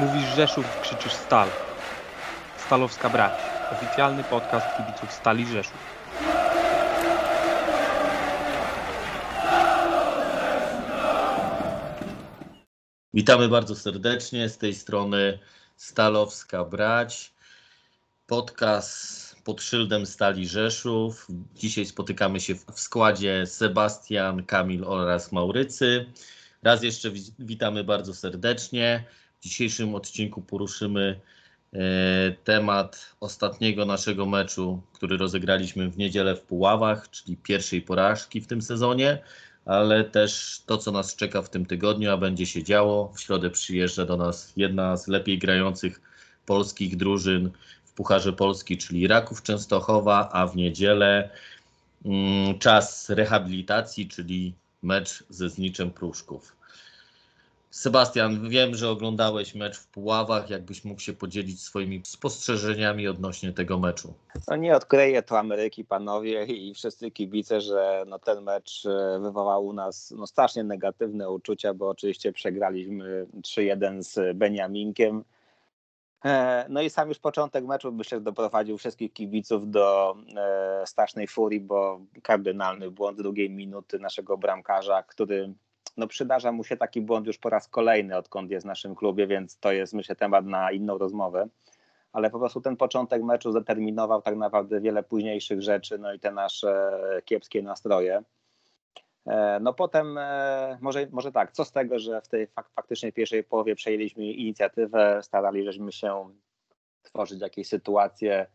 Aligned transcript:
Mówisz 0.00 0.34
Rzeszów, 0.36 0.80
krzyczysz 0.82 1.12
Stal. 1.12 1.48
Stalowska 2.66 3.10
Brać. 3.10 3.32
Oficjalny 3.72 4.24
podcast 4.24 4.66
kibiców 4.76 5.12
Stali 5.12 5.46
Rzeszów. 5.46 5.78
Witamy 13.14 13.48
bardzo 13.48 13.76
serdecznie 13.76 14.48
z 14.48 14.58
tej 14.58 14.74
strony 14.74 15.38
Stalowska 15.76 16.64
Brać. 16.64 17.32
Podcast 18.26 19.36
pod 19.44 19.62
szyldem 19.62 20.06
Stali 20.06 20.48
Rzeszów. 20.48 21.26
Dzisiaj 21.54 21.86
spotykamy 21.86 22.40
się 22.40 22.54
w 22.54 22.80
składzie 22.80 23.46
Sebastian, 23.46 24.44
Kamil 24.44 24.84
oraz 24.84 25.32
Maurycy. 25.32 26.06
Raz 26.62 26.82
jeszcze 26.82 27.10
witamy 27.38 27.84
bardzo 27.84 28.14
serdecznie. 28.14 29.04
W 29.40 29.42
dzisiejszym 29.42 29.94
odcinku 29.94 30.42
poruszymy 30.42 31.20
e, 31.72 31.78
temat 32.44 33.16
ostatniego 33.20 33.86
naszego 33.86 34.26
meczu, 34.26 34.82
który 34.92 35.16
rozegraliśmy 35.16 35.90
w 35.90 35.98
niedzielę 35.98 36.36
w 36.36 36.40
Puławach, 36.40 37.10
czyli 37.10 37.36
pierwszej 37.36 37.82
porażki 37.82 38.40
w 38.40 38.46
tym 38.46 38.62
sezonie, 38.62 39.22
ale 39.64 40.04
też 40.04 40.62
to, 40.66 40.78
co 40.78 40.92
nas 40.92 41.16
czeka 41.16 41.42
w 41.42 41.50
tym 41.50 41.66
tygodniu, 41.66 42.10
a 42.10 42.16
będzie 42.16 42.46
się 42.46 42.62
działo. 42.62 43.12
W 43.14 43.20
środę 43.20 43.50
przyjeżdża 43.50 44.04
do 44.06 44.16
nas 44.16 44.52
jedna 44.56 44.96
z 44.96 45.08
lepiej 45.08 45.38
grających 45.38 46.00
polskich 46.46 46.96
drużyn 46.96 47.50
w 47.84 47.92
Pucharze 47.92 48.32
Polski, 48.32 48.78
czyli 48.78 49.06
Raków 49.06 49.42
Częstochowa, 49.42 50.28
a 50.32 50.46
w 50.46 50.56
niedzielę 50.56 51.30
mm, 52.04 52.58
czas 52.58 53.10
rehabilitacji, 53.10 54.08
czyli 54.08 54.54
mecz 54.82 55.24
ze 55.28 55.48
Zniczem 55.48 55.90
Pruszków. 55.90 56.59
Sebastian, 57.70 58.48
wiem, 58.48 58.74
że 58.74 58.90
oglądałeś 58.90 59.54
mecz 59.54 59.78
w 59.78 59.86
Puławach. 59.86 60.50
Jakbyś 60.50 60.84
mógł 60.84 61.00
się 61.00 61.12
podzielić 61.12 61.62
swoimi 61.62 62.02
spostrzeżeniami 62.04 63.08
odnośnie 63.08 63.52
tego 63.52 63.78
meczu? 63.78 64.14
No 64.48 64.56
nie 64.56 64.76
odkryję 64.76 65.22
to 65.22 65.38
Ameryki, 65.38 65.84
panowie 65.84 66.44
i 66.44 66.74
wszyscy 66.74 67.10
kibice, 67.10 67.60
że 67.60 68.04
no 68.06 68.18
ten 68.18 68.42
mecz 68.42 68.86
e, 68.86 69.18
wywołał 69.20 69.66
u 69.66 69.72
nas 69.72 70.14
no 70.16 70.26
strasznie 70.26 70.64
negatywne 70.64 71.30
uczucia, 71.30 71.74
bo 71.74 71.88
oczywiście 71.88 72.32
przegraliśmy 72.32 73.26
3-1 73.42 74.02
z 74.02 74.36
Beniaminkiem. 74.36 75.24
E, 76.24 76.66
no 76.68 76.82
i 76.82 76.90
sam 76.90 77.08
już 77.08 77.18
początek 77.18 77.64
meczu 77.64 77.92
myślę, 77.92 78.20
doprowadził 78.20 78.78
wszystkich 78.78 79.12
kibiców 79.12 79.70
do 79.70 80.16
e, 80.36 80.86
strasznej 80.86 81.28
furii, 81.28 81.60
bo 81.60 82.00
kardynalny 82.22 82.90
błąd 82.90 83.18
drugiej 83.18 83.50
minuty 83.50 83.98
naszego 83.98 84.38
bramkarza, 84.38 85.02
który 85.02 85.54
no 86.00 86.06
przydarza 86.06 86.52
mu 86.52 86.64
się 86.64 86.76
taki 86.76 87.00
błąd 87.00 87.26
już 87.26 87.38
po 87.38 87.50
raz 87.50 87.68
kolejny, 87.68 88.16
odkąd 88.16 88.50
jest 88.50 88.66
w 88.66 88.68
naszym 88.68 88.94
klubie, 88.94 89.26
więc 89.26 89.58
to 89.58 89.72
jest 89.72 89.92
myślę 89.92 90.16
temat 90.16 90.46
na 90.46 90.72
inną 90.72 90.98
rozmowę. 90.98 91.48
Ale 92.12 92.30
po 92.30 92.38
prostu 92.38 92.60
ten 92.60 92.76
początek 92.76 93.22
meczu 93.22 93.50
zdeterminował 93.50 94.22
tak 94.22 94.36
naprawdę 94.36 94.80
wiele 94.80 95.02
późniejszych 95.02 95.62
rzeczy, 95.62 95.98
no 95.98 96.12
i 96.12 96.20
te 96.20 96.30
nasze 96.30 96.90
kiepskie 97.24 97.62
nastroje. 97.62 98.22
E, 99.26 99.60
no 99.60 99.74
potem, 99.74 100.18
e, 100.18 100.78
może, 100.80 101.06
może 101.10 101.32
tak, 101.32 101.52
co 101.52 101.64
z 101.64 101.72
tego, 101.72 101.98
że 101.98 102.20
w 102.20 102.28
tej 102.28 102.46
fak 102.46 102.70
faktycznie 102.74 103.12
pierwszej 103.12 103.44
połowie 103.44 103.74
przejęliśmy 103.74 104.24
inicjatywę, 104.24 105.20
starali 105.22 105.64
żeśmy 105.64 105.92
się 105.92 106.30
tworzyć 107.02 107.40
jakieś 107.40 107.68
sytuacje 107.68 108.46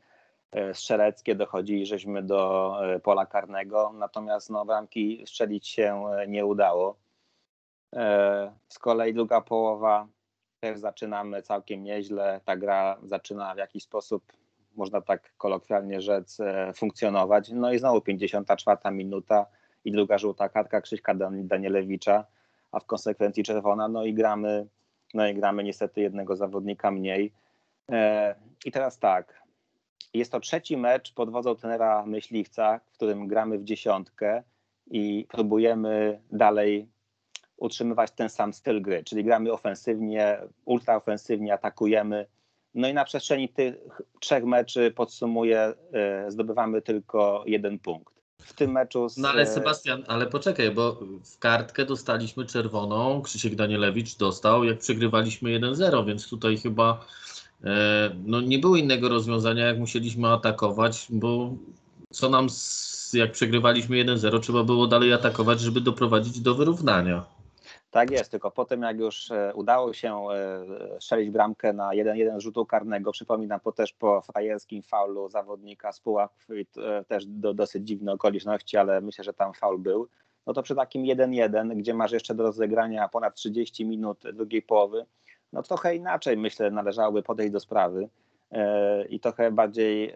e, 0.51 0.73
strzeleckie, 0.73 1.35
dochodzili 1.35 1.85
żeśmy 1.85 2.23
do 2.23 2.73
pola 3.03 3.25
karnego, 3.25 3.91
natomiast 3.93 4.49
no, 4.49 4.65
bramki 4.65 5.23
strzelić 5.27 5.67
się 5.67 6.03
nie 6.27 6.45
udało. 6.45 7.04
E, 7.95 8.51
z 8.69 8.79
kolei 8.79 9.13
druga 9.13 9.41
połowa 9.41 10.07
też 10.59 10.79
zaczynamy 10.79 11.41
całkiem 11.41 11.83
nieźle. 11.83 12.41
Ta 12.45 12.57
gra 12.57 12.97
zaczyna 13.03 13.55
w 13.55 13.57
jakiś 13.57 13.83
sposób, 13.83 14.23
można 14.75 15.01
tak 15.01 15.33
kolokwialnie 15.37 16.01
rzec, 16.01 16.39
e, 16.39 16.73
funkcjonować. 16.73 17.49
No 17.49 17.73
i 17.73 17.79
znowu 17.79 18.01
54 18.01 18.91
minuta 18.91 19.45
i 19.85 19.91
druga 19.91 20.17
żółta 20.17 20.49
kartka 20.49 20.81
Krzyśka 20.81 21.13
Danielewicza, 21.33 22.25
a 22.71 22.79
w 22.79 22.85
konsekwencji 22.85 23.43
czerwona. 23.43 23.87
No 23.87 24.05
i 24.05 24.13
gramy, 24.13 24.67
no 25.13 25.27
i 25.27 25.33
gramy 25.33 25.63
niestety 25.63 26.01
jednego 26.01 26.35
zawodnika 26.35 26.91
mniej. 26.91 27.33
E, 27.91 28.35
I 28.65 28.71
teraz 28.71 28.99
tak. 28.99 29.45
Jest 30.13 30.31
to 30.31 30.39
trzeci 30.39 30.77
mecz 30.77 31.13
pod 31.13 31.29
wodzą 31.29 31.55
tenera 31.55 32.05
Myśliwca, 32.05 32.79
w 32.85 32.91
którym 32.91 33.27
gramy 33.27 33.57
w 33.57 33.63
dziesiątkę 33.63 34.43
i 34.87 35.27
próbujemy 35.29 36.21
dalej 36.31 36.94
utrzymywać 37.57 38.11
ten 38.11 38.29
sam 38.29 38.53
styl 38.53 38.81
gry, 38.81 39.03
czyli 39.03 39.23
gramy 39.23 39.51
ofensywnie, 39.51 40.37
ultraofensywnie, 40.65 41.53
atakujemy. 41.53 42.25
No 42.73 42.87
i 42.87 42.93
na 42.93 43.05
przestrzeni 43.05 43.49
tych 43.49 43.75
trzech 44.19 44.43
meczy 44.43 44.91
podsumuję, 44.91 45.73
e, 45.93 46.31
zdobywamy 46.31 46.81
tylko 46.81 47.43
jeden 47.47 47.79
punkt. 47.79 48.15
W 48.41 48.53
tym 48.53 48.71
meczu. 48.71 49.09
Z... 49.09 49.17
No 49.17 49.29
ale 49.29 49.47
Sebastian, 49.47 50.03
ale 50.07 50.27
poczekaj, 50.27 50.71
bo 50.71 50.99
w 51.25 51.39
kartkę 51.39 51.85
dostaliśmy 51.85 52.45
czerwoną, 52.45 53.21
Krzysiek 53.21 53.55
Danielewicz 53.55 54.17
dostał, 54.17 54.63
jak 54.63 54.79
przegrywaliśmy 54.79 55.59
1-0, 55.59 56.05
więc 56.05 56.29
tutaj 56.29 56.57
chyba 56.57 57.05
e, 57.63 58.11
no 58.25 58.41
nie 58.41 58.59
było 58.59 58.75
innego 58.75 59.09
rozwiązania, 59.09 59.65
jak 59.65 59.79
musieliśmy 59.79 60.27
atakować, 60.27 61.07
bo 61.09 61.53
co 62.11 62.29
nam, 62.29 62.47
jak 63.13 63.31
przegrywaliśmy 63.31 64.05
1-0, 64.05 64.39
trzeba 64.39 64.63
było 64.63 64.87
dalej 64.87 65.13
atakować, 65.13 65.59
żeby 65.59 65.81
doprowadzić 65.81 66.39
do 66.39 66.55
wyrównania. 66.55 67.34
Tak 67.95 68.11
jest, 68.11 68.31
tylko 68.31 68.51
potem 68.51 68.81
jak 68.81 68.99
już 68.99 69.31
e, 69.31 69.53
udało 69.53 69.93
się 69.93 70.27
e, 70.31 71.01
strzelić 71.01 71.29
bramkę 71.29 71.73
na 71.73 71.89
1-1 71.89 72.39
rzutu 72.39 72.65
karnego, 72.65 73.11
przypominam 73.11 73.59
po 73.59 73.71
też 73.71 73.93
po 73.93 74.21
frajerskim 74.21 74.83
faulu 74.83 75.29
zawodnika 75.29 75.91
z 75.91 75.99
Puław, 75.99 76.47
e, 76.77 77.03
też 77.03 77.25
do 77.25 77.53
dosyć 77.53 77.87
dziwne 77.87 78.13
okoliczności, 78.13 78.77
ale 78.77 79.01
myślę, 79.01 79.23
że 79.23 79.33
tam 79.33 79.53
faul 79.53 79.79
był, 79.79 80.07
no 80.47 80.53
to 80.53 80.63
przy 80.63 80.75
takim 80.75 81.03
1-1, 81.03 81.75
gdzie 81.75 81.93
masz 81.93 82.11
jeszcze 82.11 82.35
do 82.35 82.43
rozegrania 82.43 83.09
ponad 83.09 83.35
30 83.35 83.85
minut 83.85 84.23
drugiej 84.33 84.61
połowy, 84.61 85.05
no 85.53 85.63
trochę 85.63 85.95
inaczej 85.95 86.37
myślę 86.37 86.71
należałoby 86.71 87.23
podejść 87.23 87.53
do 87.53 87.59
sprawy 87.59 88.09
i 89.09 89.19
trochę 89.19 89.51
bardziej 89.51 90.13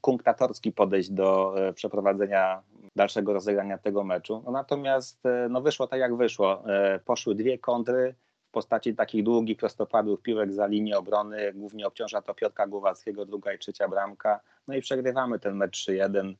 kunktatorski 0.00 0.72
podejść 0.72 1.10
do 1.10 1.54
przeprowadzenia 1.74 2.62
dalszego 2.96 3.32
rozegrania 3.32 3.78
tego 3.78 4.04
meczu. 4.04 4.42
No 4.44 4.52
natomiast 4.52 5.26
e, 5.26 5.48
no 5.50 5.60
wyszło 5.60 5.86
tak 5.86 6.00
jak 6.00 6.16
wyszło. 6.16 6.68
E, 6.68 6.98
poszły 6.98 7.34
dwie 7.34 7.58
kontry 7.58 8.14
w 8.48 8.50
postaci 8.52 8.94
takich 8.94 9.24
długich, 9.24 9.56
prostopadłych 9.56 10.22
piłek 10.22 10.52
za 10.52 10.66
linię 10.66 10.98
obrony. 10.98 11.52
Głównie 11.54 11.86
obciąża 11.86 12.22
to 12.22 12.34
Piotra 12.34 12.66
Głowackiego, 12.66 13.26
druga 13.26 13.52
i 13.52 13.58
trzecia 13.58 13.88
bramka. 13.88 14.40
No 14.68 14.74
i 14.74 14.80
przegrywamy 14.80 15.38
ten 15.38 15.56
mecz 15.56 15.86
3-1. 15.88 16.34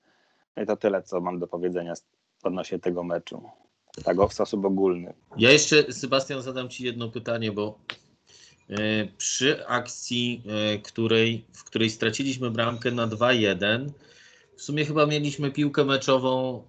No 0.56 0.62
i 0.62 0.67
to 0.67 0.77
tyle, 0.77 1.03
co 1.03 1.21
mam 1.21 1.39
do 1.39 1.47
powiedzenia 1.47 1.94
odnośnie 2.43 2.79
tego 2.79 3.05
meczu. 3.05 3.43
Tak 4.05 4.17
w 4.17 4.33
sposób 4.33 4.65
ogólny. 4.65 5.15
Ja 5.37 5.50
jeszcze, 5.50 5.93
Sebastian, 5.93 6.43
zadam 6.43 6.69
Ci 6.69 6.84
jedno 6.84 7.09
pytanie, 7.09 7.53
bo 7.53 7.79
e, 7.93 8.01
przy 9.19 9.67
akcji, 9.67 10.43
której, 10.83 11.45
w 11.53 11.65
której 11.65 11.91
straciliśmy 11.91 12.50
bramkę 12.50 12.91
na 12.91 13.09
2-1, 13.09 13.91
w 14.62 14.65
sumie 14.65 14.84
chyba 14.84 15.06
mieliśmy 15.06 15.50
piłkę 15.50 15.84
meczową 15.84 16.59
e, 16.59 16.62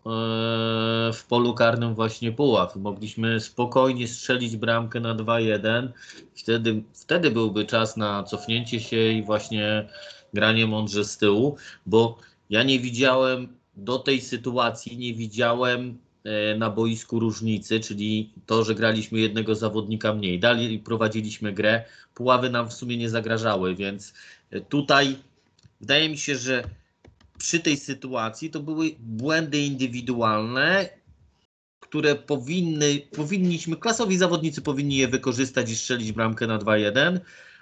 w 1.14 1.26
polu 1.30 1.54
karnym 1.54 1.96
właśnie 1.96 2.32
Puław. 2.32 2.76
Mogliśmy 2.76 3.40
spokojnie 3.40 4.08
strzelić 4.08 4.58
bramkę 4.58 5.00
na 5.00 5.16
2-1. 5.16 5.88
Wtedy, 6.36 6.84
wtedy 6.94 7.32
byłby 7.32 7.66
czas 7.66 7.98
na 7.98 8.24
cofnięcie 8.24 8.80
się 8.80 9.12
i 9.12 9.24
właśnie 9.24 9.90
granie 10.34 10.68
mądrze 10.68 11.06
z 11.06 11.18
tyłu, 11.18 11.58
bo 11.86 12.18
ja 12.50 12.64
nie 12.64 12.80
widziałem 12.80 13.58
do 13.76 14.00
tej 14.00 14.22
sytuacji, 14.22 14.98
nie 14.98 15.14
widziałem 15.14 15.90
e, 15.90 16.13
na 16.58 16.70
boisku 16.70 17.20
różnicy, 17.20 17.80
czyli 17.80 18.34
to, 18.46 18.64
że 18.64 18.76
graliśmy 18.76 19.20
jednego 19.20 19.56
zawodnika 19.56 20.14
mniej. 20.14 20.40
Dalej 20.40 20.80
prowadziliśmy 20.80 21.54
grę, 21.54 21.84
puławy 22.14 22.50
nam 22.50 22.70
w 22.70 22.74
sumie 22.74 22.98
nie 22.98 23.10
zagrażały, 23.10 23.76
więc 23.76 24.14
tutaj 24.70 25.16
wydaje 25.82 26.10
mi 26.10 26.18
się, 26.18 26.36
że 26.36 26.64
przy 27.38 27.60
tej 27.60 27.78
sytuacji 27.78 28.50
to 28.50 28.60
były 28.60 28.96
błędy 29.00 29.60
indywidualne, 29.60 30.90
które 31.80 32.16
powinny, 32.16 33.02
powinniśmy, 33.16 33.78
klasowi 33.78 34.18
zawodnicy 34.18 34.62
powinni 34.62 34.98
je 34.98 35.08
wykorzystać 35.08 35.72
i 35.72 35.76
strzelić 35.76 36.12
bramkę 36.12 36.48
na 36.48 36.60
2-1, 36.60 37.20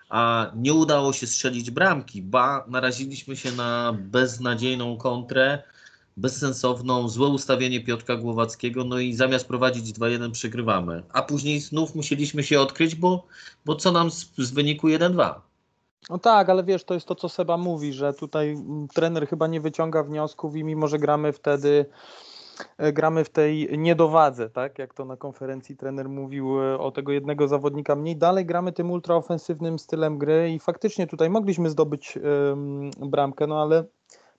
a 0.09 0.51
nie 0.55 0.73
udało 0.73 1.13
się 1.13 1.27
strzelić 1.27 1.71
bramki, 1.71 2.21
ba 2.21 2.65
naraziliśmy 2.67 3.37
się 3.37 3.51
na 3.51 3.97
beznadziejną 3.99 4.97
kontrę, 4.97 5.63
bezsensowną, 6.17 7.09
złe 7.09 7.27
ustawienie 7.27 7.83
Piotrka 7.83 8.15
Głowackiego, 8.15 8.83
no 8.83 8.99
i 8.99 9.13
zamiast 9.13 9.47
prowadzić 9.47 9.93
2-1 9.93 10.31
przegrywamy. 10.31 11.03
A 11.13 11.21
później 11.21 11.59
znów 11.59 11.95
musieliśmy 11.95 12.43
się 12.43 12.59
odkryć, 12.59 12.95
bo, 12.95 13.25
bo 13.65 13.75
co 13.75 13.91
nam 13.91 14.11
z, 14.11 14.31
z 14.37 14.51
wyniku 14.51 14.87
1-2? 14.87 15.33
No 16.09 16.19
tak, 16.19 16.49
ale 16.49 16.63
wiesz, 16.63 16.83
to 16.83 16.93
jest 16.93 17.07
to, 17.07 17.15
co 17.15 17.29
Seba 17.29 17.57
mówi, 17.57 17.93
że 17.93 18.13
tutaj 18.13 18.57
trener 18.93 19.27
chyba 19.27 19.47
nie 19.47 19.61
wyciąga 19.61 20.03
wniosków 20.03 20.55
i 20.55 20.63
mimo, 20.63 20.87
że 20.87 20.99
gramy 20.99 21.33
wtedy 21.33 21.85
e, 22.77 22.93
gramy 22.93 23.23
w 23.23 23.29
tej 23.29 23.77
niedowadze, 23.77 24.49
tak? 24.49 24.79
Jak 24.79 24.93
to 24.93 25.05
na 25.05 25.17
konferencji 25.17 25.77
trener 25.77 26.09
mówił 26.09 26.61
e, 26.61 26.79
o 26.79 26.91
tego 26.91 27.11
jednego 27.11 27.47
zawodnika 27.47 27.95
mniej. 27.95 28.17
Dalej 28.17 28.45
gramy 28.45 28.71
tym 28.71 28.91
ultraofensywnym 28.91 29.79
stylem 29.79 30.17
gry 30.17 30.51
i 30.51 30.59
faktycznie 30.59 31.07
tutaj 31.07 31.29
mogliśmy 31.29 31.69
zdobyć 31.69 32.19
bramkę, 32.99 33.47
no 33.47 33.61
ale 33.61 33.83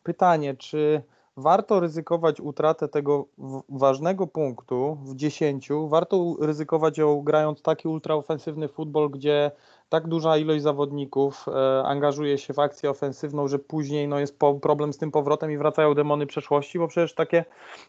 pytanie, 0.02 0.56
czy 0.56 1.02
warto 1.36 1.80
ryzykować 1.80 2.40
utratę 2.40 2.88
tego 2.88 3.26
ważnego 3.68 4.26
punktu 4.26 4.98
w 5.04 5.16
10, 5.16 5.68
warto 5.88 6.36
ryzykować 6.40 6.98
ją 6.98 7.22
grając 7.22 7.62
taki 7.62 7.88
ultraofensywny 7.88 8.68
futbol, 8.68 9.10
gdzie 9.10 9.50
tak 9.88 10.08
duża 10.08 10.36
ilość 10.36 10.62
zawodników 10.62 11.46
e, 11.48 11.82
angażuje 11.84 12.38
się 12.38 12.54
w 12.54 12.58
akcję 12.58 12.90
ofensywną, 12.90 13.48
że 13.48 13.58
później 13.58 14.08
no, 14.08 14.18
jest 14.18 14.38
po, 14.38 14.54
problem 14.54 14.92
z 14.92 14.98
tym 14.98 15.10
powrotem 15.10 15.50
i 15.50 15.56
wracają 15.56 15.94
demony 15.94 16.26
przeszłości, 16.26 16.78
bo 16.78 16.88
przecież 16.88 17.14
takie 17.14 17.44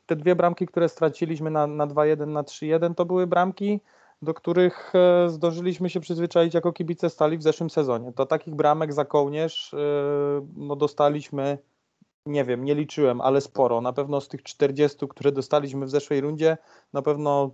te 0.06 0.16
dwie 0.16 0.36
bramki, 0.36 0.68
które 0.68 0.90
straciliśmy 0.90 1.52
na, 1.52 1.68
na 1.68 1.88
2-1, 1.88 2.28
na 2.28 2.44
3-1, 2.44 2.96
to 2.96 3.06
były 3.06 3.28
bramki, 3.28 3.80
do 4.22 4.34
których 4.34 4.94
e, 4.96 5.30
zdążyliśmy 5.30 5.90
się 5.90 6.00
przyzwyczaić 6.00 6.54
jako 6.54 6.74
kibice 6.74 7.10
stali 7.10 7.38
w 7.38 7.44
zeszłym 7.44 7.70
sezonie. 7.70 8.14
To 8.14 8.26
takich 8.26 8.56
bramek 8.56 8.94
za 8.94 9.06
kołnierz 9.06 9.74
e, 9.74 9.78
no, 10.56 10.76
dostaliśmy 10.76 11.58
nie 12.26 12.44
wiem, 12.46 12.66
nie 12.66 12.76
liczyłem, 12.76 13.22
ale 13.22 13.42
sporo. 13.42 13.82
Na 13.82 13.94
pewno 13.94 14.22
z 14.22 14.28
tych 14.28 14.44
40, 14.44 15.08
które 15.10 15.32
dostaliśmy 15.32 15.86
w 15.86 15.90
zeszłej 15.90 16.22
rundzie, 16.22 16.58
na 16.94 17.02
pewno 17.02 17.52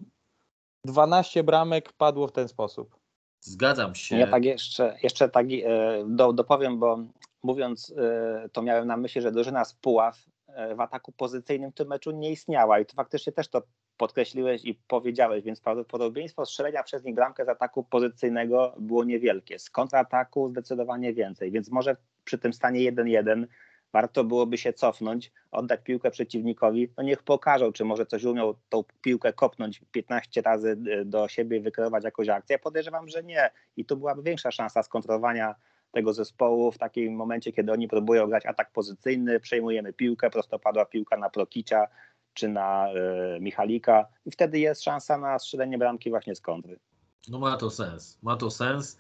12 0.86 1.44
bramek 1.44 1.94
padło 1.94 2.28
w 2.28 2.32
ten 2.32 2.48
sposób. 2.48 2.96
Zgadzam 3.42 3.96
się. 3.96 4.18
Ja 4.18 4.28
tak 4.28 4.46
jeszcze, 4.46 4.98
jeszcze 5.04 5.30
tak 5.30 5.46
e, 5.46 6.04
do, 6.08 6.34
dopowiem, 6.34 6.80
bo 6.80 7.00
mówiąc 7.44 7.94
e, 7.98 8.50
to 8.50 8.62
miałem 8.62 8.88
na 8.88 8.98
myśli, 8.98 9.22
że 9.22 9.32
drużyna 9.32 9.66
z 9.66 9.74
Puław 9.74 10.18
e, 10.48 10.76
w 10.76 10.82
ataku 10.82 11.12
pozycyjnym 11.12 11.72
w 11.72 11.76
tym 11.76 11.88
meczu 11.88 12.12
nie 12.12 12.32
istniała 12.32 12.80
i 12.80 12.86
to 12.86 12.96
faktycznie 12.96 13.34
też 13.34 13.48
to 13.48 13.62
podkreśliłeś 13.98 14.66
i 14.66 14.80
powiedziałeś, 14.88 15.44
więc 15.44 15.62
prawdopodobieństwo 15.62 16.46
strzelenia 16.46 16.84
przez 16.84 17.04
nich 17.04 17.16
bramkę 17.16 17.46
z 17.46 17.50
ataku 17.50 17.84
pozycyjnego 17.84 18.76
było 18.80 19.04
niewielkie. 19.04 19.60
Z 19.60 19.70
kontrataku 19.70 20.50
zdecydowanie 20.50 21.14
więcej, 21.14 21.52
więc 21.52 21.72
może 21.72 21.96
przy 22.24 22.38
tym 22.38 22.54
stanie 22.54 22.92
1-1 22.92 23.46
warto 23.94 24.24
byłoby 24.24 24.58
się 24.58 24.74
cofnąć, 24.74 25.32
oddać 25.52 25.80
piłkę 25.84 26.12
przeciwnikowi, 26.12 26.92
no 26.98 27.04
niech 27.04 27.24
pokażą, 27.24 27.72
czy 27.72 27.86
może 27.86 28.06
coś 28.06 28.24
umiał 28.24 28.56
tą 28.70 28.84
piłkę 29.02 29.34
kopnąć 29.34 29.82
15 29.92 30.42
razy 30.42 30.78
y, 31.02 31.06
do 31.06 31.28
siebie 31.28 31.58
i 31.58 31.62
wykreować 31.62 32.04
jakąś 32.04 32.30
akcję. 32.30 32.54
Ja 32.54 32.60
podejrzewam, 32.60 33.10
że 33.10 33.24
nie. 33.24 33.52
I 33.78 33.86
tu 33.86 33.98
byłaby 33.98 34.24
większa 34.24 34.52
szansa 34.52 34.84
skontrolowania 34.84 35.56
tego 35.92 36.14
zespołu 36.14 36.72
w 36.72 36.78
takim 36.78 37.16
momencie, 37.16 37.52
kiedy 37.52 37.72
oni 37.72 37.88
próbują 37.88 38.28
grać 38.28 38.46
atak 38.46 38.72
pozycyjny, 38.72 39.40
przejmujemy 39.40 39.94
piłkę, 39.94 40.30
prostopadła 40.30 40.86
piłka 40.86 41.18
na 41.18 41.30
Prokicia 41.30 41.88
czy 42.34 42.50
na 42.50 42.88
y, 43.36 43.40
Michalika 43.40 44.08
i 44.26 44.32
wtedy 44.32 44.60
jest 44.60 44.84
szansa 44.84 45.18
na 45.18 45.40
strzelenie 45.40 45.78
bramki 45.78 46.10
właśnie 46.10 46.36
z 46.36 46.42
kontry. 46.42 46.80
No 47.28 47.40
ma 47.40 47.58
to 47.58 47.70
sens, 47.70 48.18
ma 48.22 48.36
to 48.36 48.52
sens. 48.52 48.98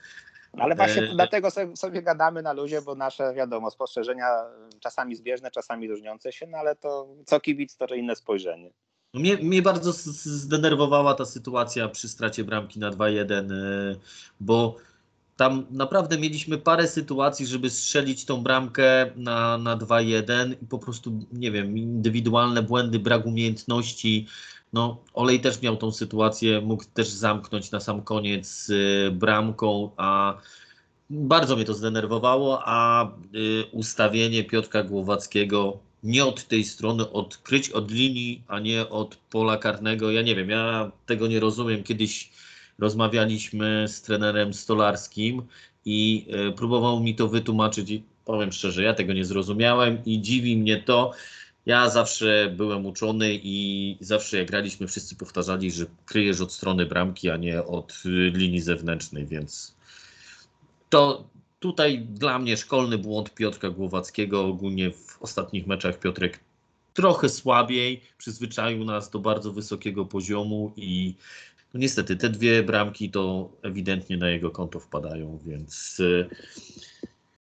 Ale 0.57 0.75
właśnie 0.75 1.03
e... 1.03 1.07
dlatego 1.07 1.51
sobie, 1.51 1.77
sobie, 1.77 2.01
gadamy 2.01 2.41
na 2.41 2.53
luzie, 2.53 2.81
bo 2.81 2.95
nasze, 2.95 3.33
wiadomo, 3.33 3.71
spostrzeżenia 3.71 4.27
czasami 4.79 5.15
zbieżne, 5.15 5.51
czasami 5.51 5.87
różniące 5.87 6.31
się, 6.31 6.47
no 6.47 6.57
ale 6.57 6.75
to 6.75 7.07
co 7.25 7.39
kibic, 7.39 7.77
to 7.77 7.95
inne 7.95 8.15
spojrzenie. 8.15 8.71
No 9.13 9.19
mnie, 9.19 9.37
mnie 9.37 9.61
bardzo 9.61 9.91
zdenerwowała 10.23 11.13
ta 11.13 11.25
sytuacja 11.25 11.87
przy 11.87 12.09
stracie 12.09 12.43
bramki 12.43 12.79
na 12.79 12.91
2-1, 12.91 13.51
e, 13.51 13.95
bo 14.39 14.75
tam 15.35 15.65
naprawdę 15.71 16.17
mieliśmy 16.17 16.57
parę 16.57 16.87
sytuacji, 16.87 17.47
żeby 17.47 17.69
strzelić 17.69 18.25
tą 18.25 18.43
bramkę 18.43 19.11
na, 19.15 19.57
na 19.57 19.77
2-1 19.77 20.55
i 20.61 20.65
po 20.65 20.79
prostu, 20.79 21.19
nie 21.31 21.51
wiem, 21.51 21.77
indywidualne 21.77 22.63
błędy, 22.63 22.99
brak 22.99 23.25
umiejętności, 23.25 24.27
no, 24.73 25.03
Olej 25.13 25.39
też 25.39 25.61
miał 25.61 25.77
tą 25.77 25.91
sytuację, 25.91 26.61
mógł 26.61 26.83
też 26.93 27.09
zamknąć 27.09 27.71
na 27.71 27.79
sam 27.79 28.01
koniec 28.01 28.69
y, 28.69 29.11
bramką, 29.11 29.91
a 29.97 30.37
bardzo 31.09 31.55
mnie 31.55 31.65
to 31.65 31.73
zdenerwowało, 31.73 32.61
a 32.65 33.07
y, 33.35 33.65
ustawienie 33.71 34.43
Piotra 34.43 34.83
Głowackiego 34.83 35.77
nie 36.03 36.25
od 36.25 36.43
tej 36.47 36.63
strony, 36.63 37.09
odkryć 37.09 37.69
od 37.69 37.91
linii, 37.91 38.43
a 38.47 38.59
nie 38.59 38.89
od 38.89 39.15
pola 39.15 39.57
karnego. 39.57 40.11
Ja 40.11 40.21
nie 40.21 40.35
wiem, 40.35 40.49
ja 40.49 40.91
tego 41.05 41.27
nie 41.27 41.39
rozumiem. 41.39 41.83
Kiedyś 41.83 42.31
rozmawialiśmy 42.79 43.85
z 43.87 44.01
trenerem 44.01 44.53
Stolarskim 44.53 45.41
i 45.85 46.27
y, 46.49 46.51
próbował 46.51 46.99
mi 46.99 47.15
to 47.15 47.27
wytłumaczyć 47.27 48.01
powiem 48.29 48.51
szczerze, 48.51 48.83
ja 48.83 48.93
tego 48.93 49.13
nie 49.13 49.25
zrozumiałem 49.25 50.05
i 50.05 50.21
dziwi 50.21 50.57
mnie 50.57 50.77
to, 50.77 51.11
ja 51.69 51.89
zawsze 51.89 52.53
byłem 52.57 52.85
uczony 52.85 53.39
i 53.43 53.97
zawsze 53.99 54.37
jak 54.37 54.47
graliśmy, 54.47 54.87
wszyscy 54.87 55.15
powtarzali, 55.15 55.71
że 55.71 55.85
kryjesz 56.05 56.41
od 56.41 56.53
strony 56.53 56.85
bramki, 56.85 57.29
a 57.29 57.37
nie 57.37 57.63
od 57.63 58.01
linii 58.33 58.61
zewnętrznej, 58.61 59.25
więc 59.25 59.75
to 60.89 61.29
tutaj 61.59 61.99
dla 61.99 62.39
mnie 62.39 62.57
szkolny 62.57 62.97
błąd 62.97 63.33
Piotrka 63.33 63.69
Głowackiego. 63.69 64.45
Ogólnie 64.45 64.91
w 64.91 65.21
ostatnich 65.21 65.67
meczach 65.67 65.99
Piotrek 65.99 66.39
trochę 66.93 67.29
słabiej, 67.29 68.01
przyzwyczaił 68.17 68.85
nas 68.85 69.09
do 69.09 69.19
bardzo 69.19 69.51
wysokiego 69.51 70.05
poziomu 70.05 70.73
i 70.75 71.15
no 71.73 71.79
niestety 71.79 72.15
te 72.15 72.29
dwie 72.29 72.63
bramki 72.63 73.09
to 73.09 73.51
ewidentnie 73.61 74.17
na 74.17 74.29
jego 74.29 74.51
konto 74.51 74.79
wpadają, 74.79 75.39
więc 75.45 75.99
y, 75.99 76.29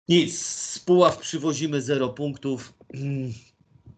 nic, 0.10 0.40
z 0.46 0.80
Puław 0.80 1.18
przywozimy 1.18 1.82
0 1.82 2.10
punktów. 2.10 2.74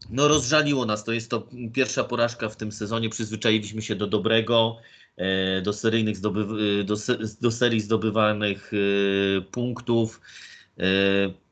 No 0.09 0.27
rozżaliło 0.27 0.85
nas, 0.85 1.03
to 1.03 1.13
jest 1.13 1.29
to 1.29 1.47
pierwsza 1.73 2.03
porażka 2.03 2.49
w 2.49 2.55
tym 2.55 2.71
sezonie, 2.71 3.09
przyzwyczailiśmy 3.09 3.81
się 3.81 3.95
do 3.95 4.07
dobrego, 4.07 4.77
e, 5.17 5.61
do 5.61 5.73
seryjnych 5.73 6.17
e, 6.17 6.83
do, 6.83 6.95
do 7.41 7.51
serii 7.51 7.81
zdobywanych 7.81 8.71
e, 8.73 9.41
punktów. 9.41 10.21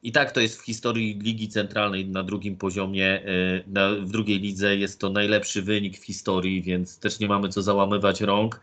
I 0.04 0.12
tak 0.12 0.31
to 0.31 0.40
jest 0.40 0.62
w 0.62 0.66
historii 0.66 1.19
Ligi 1.19 1.50
Centralnej 1.50 2.06
na 2.07 2.24
drugim 2.24 2.57
poziomie, 2.57 3.22
na, 3.68 3.90
w 3.92 4.10
drugiej 4.10 4.40
lidze 4.40 4.78
jest 4.78 5.00
to 5.00 5.10
najlepszy 5.10 5.62
wynik 5.62 6.00
w 6.00 6.06
historii, 6.06 6.62
więc 6.62 7.00
też 7.00 7.19
nie 7.19 7.28
mamy 7.28 7.50
co 7.50 7.62
załamywać 7.62 8.22
rąk. 8.22 8.62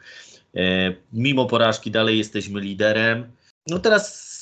Mimo 1.12 1.46
porażki 1.46 1.90
dalej 1.90 2.18
jesteśmy 2.18 2.60
liderem. 2.60 3.26
No 3.66 3.78
teraz 3.78 4.32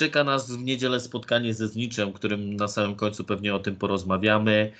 Czeka 0.00 0.24
nas 0.24 0.50
w 0.50 0.62
niedzielę 0.62 1.00
spotkanie 1.00 1.54
ze 1.54 1.68
Zniczem, 1.68 2.12
którym 2.12 2.56
na 2.56 2.68
samym 2.68 2.96
końcu 2.96 3.24
pewnie 3.24 3.54
o 3.54 3.58
tym 3.58 3.76
porozmawiamy. 3.76 4.72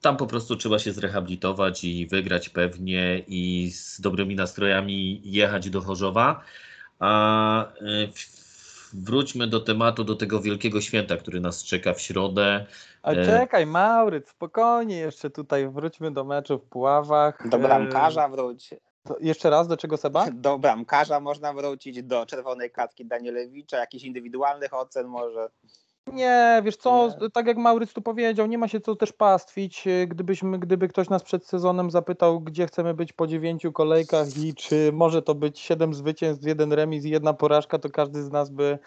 Tam 0.00 0.16
po 0.16 0.26
prostu 0.26 0.56
trzeba 0.56 0.78
się 0.78 0.92
zrehabilitować 0.92 1.84
i 1.84 2.06
wygrać 2.06 2.48
pewnie 2.48 3.22
i 3.28 3.70
z 3.70 4.00
dobrymi 4.00 4.34
nastrojami 4.34 5.20
jechać 5.24 5.70
do 5.70 5.80
Chorzowa. 5.80 6.40
A 6.98 7.64
e, 7.64 7.72
wróćmy 8.92 9.46
do 9.46 9.60
tematu, 9.60 10.04
do 10.04 10.14
tego 10.14 10.40
wielkiego 10.40 10.80
święta, 10.80 11.16
który 11.16 11.40
nas 11.40 11.64
czeka 11.64 11.94
w 11.94 12.00
środę. 12.00 12.66
A 13.02 13.12
e, 13.12 13.24
czekaj, 13.24 13.66
Mauryc, 13.66 14.28
spokojnie 14.28 14.96
jeszcze 14.96 15.30
tutaj 15.30 15.68
wróćmy 15.68 16.10
do 16.10 16.24
meczu 16.24 16.58
w 16.58 16.62
Puławach. 16.62 17.48
Do 17.48 17.58
bramkarza 17.58 18.28
wróć. 18.28 18.74
To 19.06 19.16
jeszcze 19.20 19.50
raz, 19.50 19.68
do 19.68 19.76
czego 19.76 19.96
Seba? 19.96 20.26
Do 20.32 20.58
bramkarza 20.58 21.20
można 21.20 21.52
wrócić, 21.52 22.02
do 22.02 22.26
czerwonej 22.26 22.70
kartki 22.70 23.06
Danielewicza, 23.06 23.76
jakichś 23.76 24.04
indywidualnych 24.04 24.74
ocen 24.74 25.06
może. 25.06 25.48
Nie, 26.12 26.62
wiesz 26.64 26.76
co, 26.76 27.08
nie. 27.20 27.30
tak 27.30 27.46
jak 27.46 27.56
Mauryc 27.56 27.92
tu 27.92 28.02
powiedział, 28.02 28.46
nie 28.46 28.58
ma 28.58 28.68
się 28.68 28.80
co 28.80 28.96
też 28.96 29.12
pastwić. 29.12 29.84
Gdybyśmy, 30.06 30.58
gdyby 30.58 30.88
ktoś 30.88 31.08
nas 31.08 31.22
przed 31.22 31.46
sezonem 31.46 31.90
zapytał, 31.90 32.40
gdzie 32.40 32.66
chcemy 32.66 32.94
być 32.94 33.12
po 33.12 33.26
dziewięciu 33.26 33.72
kolejkach 33.72 34.36
i 34.36 34.54
czy 34.54 34.90
może 34.92 35.22
to 35.22 35.34
być 35.34 35.58
siedem 35.58 35.94
zwycięstw, 35.94 36.46
jeden 36.46 36.72
remis 36.72 37.04
i 37.04 37.10
jedna 37.10 37.32
porażka, 37.32 37.78
to 37.78 37.90
każdy 37.90 38.22
z 38.22 38.30
nas 38.30 38.50
by 38.50 38.78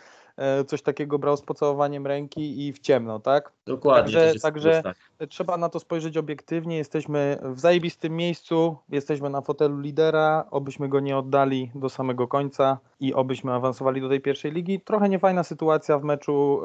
coś 0.68 0.82
takiego 0.82 1.20
brał 1.20 1.38
z 1.38 1.42
pocałowaniem 1.42 2.08
ręki 2.08 2.68
i 2.68 2.74
w 2.74 2.80
ciemno, 2.80 3.20
tak? 3.20 3.52
Dokładnie. 3.66 4.14
Także, 4.14 4.40
także 4.40 4.84
trzeba 5.30 5.58
na 5.58 5.70
to 5.70 5.80
spojrzeć 5.80 6.18
obiektywnie. 6.18 6.78
Jesteśmy 6.78 7.38
w 7.42 7.60
zajebistym 7.60 8.16
miejscu, 8.16 8.78
jesteśmy 8.90 9.30
na 9.30 9.42
fotelu 9.42 9.80
lidera, 9.80 10.46
obyśmy 10.52 10.90
go 10.90 11.00
nie 11.00 11.18
oddali 11.18 11.72
do 11.76 11.90
samego 11.90 12.28
końca 12.28 12.78
i 13.00 13.14
obyśmy 13.14 13.54
awansowali 13.54 14.02
do 14.02 14.10
tej 14.10 14.22
pierwszej 14.22 14.52
ligi. 14.52 14.80
Trochę 14.82 15.10
niefajna 15.10 15.44
sytuacja 15.44 16.00
w 16.00 16.04
meczu 16.04 16.62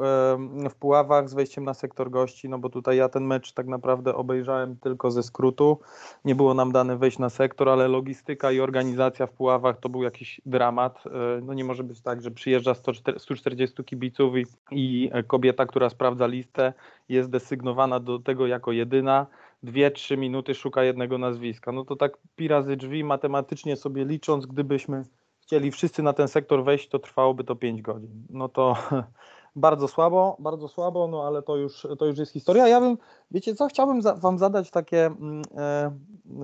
w 0.69 0.75
Puławach 0.79 1.29
z 1.29 1.33
wejściem 1.33 1.63
na 1.63 1.73
sektor 1.73 2.09
gości, 2.09 2.49
no 2.49 2.59
bo 2.59 2.69
tutaj 2.69 2.97
ja 2.97 3.09
ten 3.09 3.23
mecz 3.23 3.53
tak 3.53 3.67
naprawdę 3.67 4.15
obejrzałem 4.15 4.77
tylko 4.77 5.11
ze 5.11 5.23
skrótu. 5.23 5.79
Nie 6.25 6.35
było 6.35 6.53
nam 6.53 6.71
dane 6.71 6.97
wejść 6.97 7.19
na 7.19 7.29
sektor, 7.29 7.69
ale 7.69 7.87
logistyka 7.87 8.51
i 8.51 8.59
organizacja 8.59 9.27
w 9.27 9.31
Puławach 9.31 9.79
to 9.79 9.89
był 9.89 10.03
jakiś 10.03 10.41
dramat. 10.45 11.03
E, 11.05 11.41
no 11.41 11.53
nie 11.53 11.63
może 11.63 11.83
być 11.83 12.01
tak, 12.01 12.21
że 12.21 12.31
przyjeżdża 12.31 12.73
140 13.17 13.62
kibiców 13.67 14.33
i, 14.37 14.45
i 14.71 15.11
kobieta, 15.27 15.65
która 15.65 15.89
sprawdza 15.89 16.27
listę 16.27 16.73
jest 17.09 17.29
desygnowana 17.29 17.99
do 17.99 18.19
tego 18.19 18.47
jako 18.47 18.71
jedyna. 18.71 19.27
Dwie, 19.63 19.91
trzy 19.91 20.17
minuty 20.17 20.55
szuka 20.55 20.83
jednego 20.83 21.17
nazwiska. 21.17 21.71
No 21.71 21.85
to 21.85 21.95
tak 21.95 22.17
pi 22.35 22.47
razy 22.47 22.77
drzwi 22.77 23.03
matematycznie 23.03 23.75
sobie 23.75 24.05
licząc, 24.05 24.45
gdybyśmy 24.45 25.03
chcieli 25.39 25.71
wszyscy 25.71 26.03
na 26.03 26.13
ten 26.13 26.27
sektor 26.27 26.63
wejść, 26.63 26.89
to 26.89 26.99
trwałoby 26.99 27.43
to 27.43 27.55
5 27.55 27.81
godzin. 27.81 28.25
No 28.29 28.49
to 28.49 28.75
bardzo 29.55 29.87
słabo, 29.87 30.37
bardzo 30.39 30.67
słabo, 30.67 31.07
no 31.07 31.27
ale 31.27 31.41
to 31.41 31.55
już, 31.55 31.87
to 31.99 32.05
już 32.05 32.17
jest 32.17 32.31
historia. 32.31 32.67
Ja 32.67 32.81
bym, 32.81 32.97
wiecie 33.31 33.55
co, 33.55 33.67
chciałbym 33.67 34.01
za, 34.01 34.15
Wam 34.15 34.37
zadać 34.37 34.71
takie 34.71 35.05
mm, 35.05 35.41
e, 35.57 35.91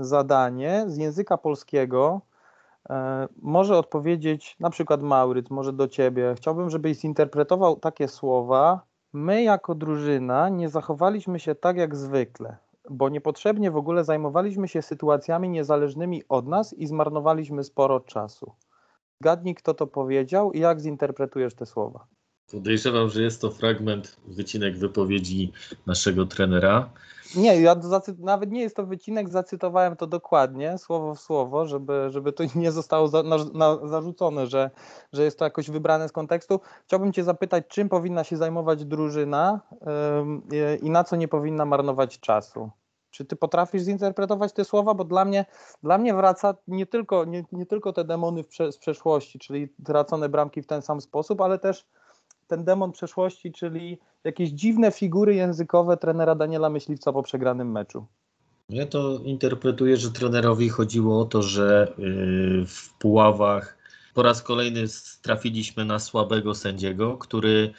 zadanie 0.02 0.84
z 0.88 0.98
języka 0.98 1.38
polskiego. 1.38 2.22
E, 2.90 3.28
może 3.42 3.78
odpowiedzieć 3.78 4.56
na 4.60 4.70
przykład 4.70 5.02
Mauryc, 5.02 5.50
może 5.50 5.74
do 5.74 5.88
Ciebie. 5.88 6.34
Chciałbym, 6.38 6.70
żebyś 6.70 6.98
zinterpretował 6.98 7.76
takie 7.76 8.08
słowa. 8.08 8.82
My 9.14 9.44
jako 9.44 9.76
drużyna 9.76 10.50
nie 10.50 10.70
zachowaliśmy 10.70 11.40
się 11.40 11.56
tak 11.56 11.78
jak 11.78 11.96
zwykle, 11.96 12.58
bo 12.90 13.10
niepotrzebnie 13.10 13.72
w 13.72 13.78
ogóle 13.78 14.04
zajmowaliśmy 14.04 14.68
się 14.68 14.82
sytuacjami 14.82 15.50
niezależnymi 15.50 16.24
od 16.30 16.48
nas 16.48 16.74
i 16.74 16.88
zmarnowaliśmy 16.88 17.64
sporo 17.64 18.00
czasu. 18.00 18.52
Gadnij, 19.22 19.56
kto 19.56 19.74
to 19.74 19.88
powiedział 19.88 20.52
i 20.52 20.60
jak 20.60 20.82
zinterpretujesz 20.82 21.56
te 21.56 21.66
słowa. 21.66 22.08
Podejrzewam, 22.52 23.10
że 23.10 23.22
jest 23.22 23.42
to 23.42 23.52
fragment, 23.52 24.18
wycinek 24.28 24.78
wypowiedzi 24.78 25.52
naszego 25.88 26.26
trenera. 26.26 26.90
Nie, 27.36 27.62
ja 27.62 27.76
nawet 28.20 28.52
nie 28.52 28.62
jest 28.62 28.76
to 28.76 28.86
wycinek, 28.86 29.30
zacytowałem 29.30 29.96
to 29.96 30.08
dokładnie, 30.08 30.78
słowo 30.78 31.16
w 31.16 31.20
słowo, 31.20 31.66
żeby, 31.66 32.08
żeby 32.10 32.34
to 32.34 32.44
nie 32.56 32.72
zostało 32.72 33.08
za, 33.08 33.24
na, 33.24 33.38
na, 33.54 33.88
zarzucone, 33.88 34.48
że, 34.48 34.72
że 35.14 35.24
jest 35.24 35.40
to 35.40 35.46
jakoś 35.46 35.70
wybrane 35.70 36.10
z 36.10 36.12
kontekstu. 36.12 36.60
Chciałbym 36.86 37.14
Cię 37.14 37.24
zapytać, 37.24 37.68
czym 37.68 37.90
powinna 37.90 38.24
się 38.24 38.38
zajmować 38.38 38.86
drużyna 38.86 39.60
yy, 40.52 40.76
i 40.76 40.90
na 40.90 41.04
co 41.04 41.16
nie 41.16 41.28
powinna 41.28 41.66
marnować 41.66 42.20
czasu? 42.20 42.70
Czy 43.12 43.26
ty 43.26 43.36
potrafisz 43.36 43.82
zinterpretować 43.82 44.54
te 44.54 44.66
słowa? 44.66 44.94
Bo 44.94 45.04
dla 45.04 45.26
mnie, 45.26 45.46
dla 45.84 45.98
mnie 45.98 46.14
wraca 46.14 46.56
nie 46.68 46.86
tylko, 46.86 47.26
nie, 47.26 47.44
nie 47.52 47.66
tylko 47.66 47.94
te 47.94 48.04
demony 48.04 48.44
z 48.72 48.78
przeszłości, 48.78 49.40
czyli 49.40 49.74
tracone 49.86 50.30
bramki 50.30 50.62
w 50.62 50.68
ten 50.68 50.82
sam 50.82 51.02
sposób, 51.02 51.42
ale 51.42 51.60
też 51.60 51.86
ten 52.50 52.64
demon 52.64 52.92
przeszłości, 52.92 53.52
czyli 53.52 53.98
jakieś 54.24 54.50
dziwne 54.50 54.92
figury 54.92 55.36
językowe 55.36 55.98
trenera 55.98 56.36
Daniela 56.36 56.70
Myśliwca 56.70 57.14
po 57.14 57.24
przegranym 57.24 57.72
meczu. 57.72 58.06
Ja 58.70 58.86
to 58.86 59.20
interpretuję, 59.24 59.98
że 59.98 60.12
trenerowi 60.12 60.70
chodziło 60.70 61.22
o 61.22 61.26
to, 61.26 61.42
że 61.42 61.94
yy, 61.98 62.66
w 62.66 62.94
Puławach 63.00 63.78
po 64.14 64.24
raz 64.24 64.42
kolejny 64.42 64.86
trafiliśmy 65.22 65.86
na 65.86 66.00
słabego 66.00 66.56
sędziego, 66.56 67.18
który 67.18 67.74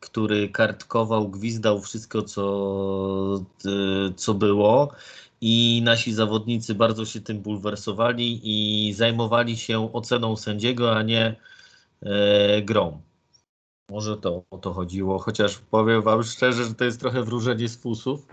który 0.00 0.48
kartkował, 0.48 1.28
gwizdał 1.28 1.80
wszystko, 1.80 2.22
co, 2.22 3.44
y, 3.66 4.14
co 4.16 4.34
było. 4.34 4.92
I 5.40 5.82
nasi 5.84 6.12
zawodnicy 6.12 6.74
bardzo 6.74 7.04
się 7.04 7.20
tym 7.20 7.40
bulwersowali 7.40 8.40
i 8.42 8.92
zajmowali 8.92 9.56
się 9.56 9.92
oceną 9.92 10.36
sędziego, 10.36 10.96
a 10.96 11.02
nie 11.02 11.36
e, 12.02 12.62
grą. 12.62 13.00
Może 13.90 14.16
to 14.16 14.42
o 14.50 14.58
to 14.58 14.72
chodziło, 14.72 15.18
chociaż 15.18 15.58
powiem 15.58 16.02
Wam 16.02 16.22
szczerze, 16.22 16.64
że 16.64 16.74
to 16.74 16.84
jest 16.84 17.00
trochę 17.00 17.22
wróżenie 17.22 17.68
z 17.68 17.76
fusów. 17.76 18.26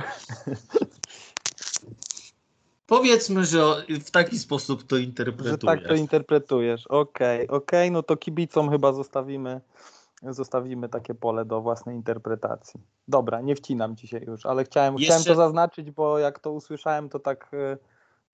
Powiedzmy, 2.87 3.45
że 3.45 3.85
w 3.89 4.11
taki 4.11 4.39
sposób 4.39 4.83
to 4.83 4.97
interpretujesz. 4.97 5.51
Że 5.51 5.67
tak 5.67 5.87
to 5.87 5.95
interpretujesz. 5.95 6.87
Okej, 6.87 7.47
okay, 7.47 7.57
okej, 7.57 7.79
okay, 7.79 7.91
no 7.91 8.03
to 8.03 8.17
kibicom 8.17 8.69
chyba 8.69 8.93
zostawimy 8.93 9.61
zostawimy 10.31 10.89
takie 10.89 11.15
pole 11.15 11.45
do 11.45 11.61
własnej 11.61 11.95
interpretacji. 11.95 12.79
Dobra, 13.07 13.41
nie 13.41 13.55
wcinam 13.55 13.95
dzisiaj 13.95 14.23
już, 14.23 14.45
ale 14.45 14.63
chciałem, 14.63 14.93
Jeszcze... 14.93 15.05
chciałem 15.05 15.23
to 15.23 15.35
zaznaczyć, 15.35 15.91
bo 15.91 16.19
jak 16.19 16.39
to 16.39 16.51
usłyszałem, 16.51 17.09
to 17.09 17.19
tak 17.19 17.51
y, 17.53 17.77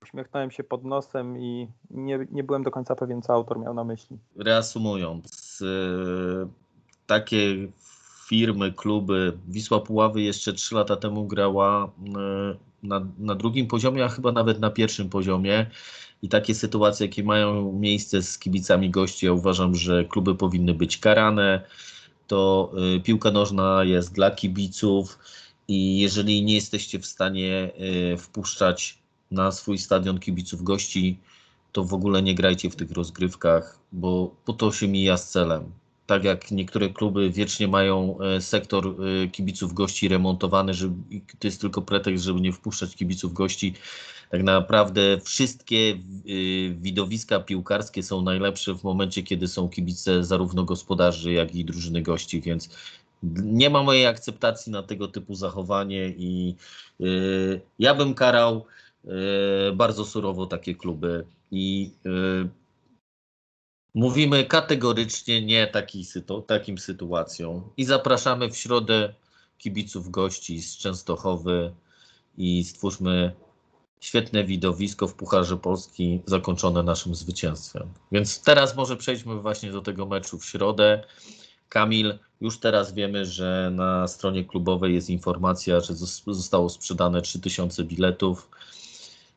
uśmiechnąłem 0.02 0.52
się 0.52 0.64
pod 0.64 0.84
nosem 0.84 1.38
i 1.38 1.68
nie, 1.90 2.28
nie 2.32 2.44
byłem 2.44 2.64
do 2.64 2.72
końca 2.72 2.96
pewien, 2.96 3.22
co 3.22 3.34
autor 3.34 3.60
miał 3.60 3.74
na 3.74 3.84
myśli. 3.84 4.20
Reasumując, 4.36 5.62
y, 5.62 6.48
takie 7.10 7.68
firmy, 8.28 8.74
kluby, 8.74 9.38
Wisła 9.48 9.80
Puławy 9.80 10.22
jeszcze 10.22 10.54
trzy 10.54 10.76
lata 10.76 10.96
temu 10.96 11.28
grała 11.28 11.86
y, 11.86 12.58
na, 12.84 13.08
na 13.20 13.36
drugim 13.36 13.68
poziomie, 13.68 14.06
a 14.06 14.10
chyba 14.10 14.32
nawet 14.32 14.60
na 14.60 14.70
pierwszym 14.70 15.10
poziomie. 15.10 15.66
I 16.22 16.30
takie 16.30 16.56
sytuacje, 16.56 17.06
jakie 17.06 17.24
mają 17.24 17.72
miejsce 17.72 18.22
z 18.22 18.40
kibicami 18.40 18.90
gości, 18.90 19.26
ja 19.26 19.34
uważam, 19.34 19.76
że 19.76 20.06
kluby 20.06 20.36
powinny 20.36 20.74
być 20.74 20.98
karane. 20.98 21.62
To 22.28 22.72
y, 22.98 23.00
piłka 23.00 23.32
nożna 23.32 23.84
jest 23.84 24.14
dla 24.14 24.32
kibiców 24.32 25.20
i 25.68 26.00
jeżeli 26.00 26.44
nie 26.44 26.56
jesteście 26.56 27.00
w 27.00 27.06
stanie 27.06 27.72
y, 28.14 28.18
wpuszczać 28.18 28.98
na 29.32 29.52
swój 29.52 29.78
stadion 29.78 30.20
kibiców 30.20 30.64
gości, 30.64 31.20
to 31.72 31.84
w 31.84 31.94
ogóle 31.94 32.22
nie 32.22 32.36
grajcie 32.36 32.70
w 32.70 32.76
tych 32.76 32.92
rozgrywkach, 32.92 33.80
bo 33.92 34.36
po 34.46 34.54
to 34.54 34.72
się 34.72 34.88
mija 34.88 35.18
z 35.18 35.30
celem 35.30 35.72
tak 36.10 36.24
jak 36.24 36.52
niektóre 36.52 36.90
kluby 36.90 37.30
wiecznie 37.30 37.68
mają 37.68 38.18
e, 38.20 38.42
sektor 38.42 38.88
e, 38.88 39.28
kibiców 39.28 39.74
gości 39.74 40.08
remontowany, 40.08 40.74
że 40.74 40.90
to 41.40 41.48
jest 41.48 41.62
tylko 41.62 41.82
pretekst, 41.82 42.24
żeby 42.24 42.42
nie 42.42 42.54
wpuszczać 42.54 42.96
kibiców 42.96 43.34
gości. 43.34 43.74
Tak 44.30 44.44
naprawdę 44.44 45.20
wszystkie 45.24 45.78
e, 45.78 45.98
widowiska 46.74 47.40
piłkarskie 47.40 48.04
są 48.04 48.22
najlepsze 48.22 48.76
w 48.76 48.84
momencie, 48.84 49.24
kiedy 49.24 49.48
są 49.48 49.70
kibice 49.70 50.24
zarówno 50.24 50.64
gospodarzy, 50.64 51.34
jak 51.34 51.56
i 51.56 51.66
drużyny 51.66 52.02
gości, 52.02 52.42
więc 52.42 52.70
nie 53.44 53.70
ma 53.70 53.84
mojej 53.84 54.06
akceptacji 54.06 54.72
na 54.72 54.84
tego 54.84 55.08
typu 55.08 55.36
zachowanie 55.36 56.14
i 56.18 56.56
ja 57.80 57.96
bym 57.96 58.14
karał 58.14 58.66
bardzo 59.74 60.06
surowo 60.06 60.46
takie 60.46 60.76
kluby 60.76 61.26
i 61.52 61.92
Mówimy 63.94 64.46
kategorycznie 64.46 65.46
nie 65.46 65.68
taki 65.68 66.06
sytu, 66.06 66.42
takim 66.42 66.78
sytuacjom 66.78 67.70
i 67.78 67.86
zapraszamy 67.86 68.50
w 68.50 68.58
środę 68.58 69.14
kibiców 69.58 70.10
gości 70.10 70.62
z 70.62 70.78
Częstochowy 70.78 71.74
i 72.38 72.64
stwórzmy 72.64 73.32
świetne 74.00 74.44
widowisko 74.44 75.08
w 75.08 75.14
Pucharze 75.14 75.58
Polski 75.58 76.22
zakończone 76.26 76.84
naszym 76.84 77.16
zwycięstwem. 77.16 77.88
Więc 78.12 78.42
teraz 78.42 78.76
może 78.76 78.98
przejdźmy 78.98 79.36
właśnie 79.36 79.72
do 79.72 79.82
tego 79.82 80.06
meczu 80.06 80.40
w 80.40 80.46
środę. 80.46 81.04
Kamil, 81.70 82.20
już 82.42 82.60
teraz 82.60 82.94
wiemy, 82.94 83.26
że 83.26 83.72
na 83.74 84.08
stronie 84.08 84.46
klubowej 84.46 84.94
jest 84.94 85.10
informacja, 85.10 85.80
że 85.80 85.94
zostało 86.28 86.70
sprzedane 86.70 87.22
3000 87.22 87.84
biletów. 87.84 88.50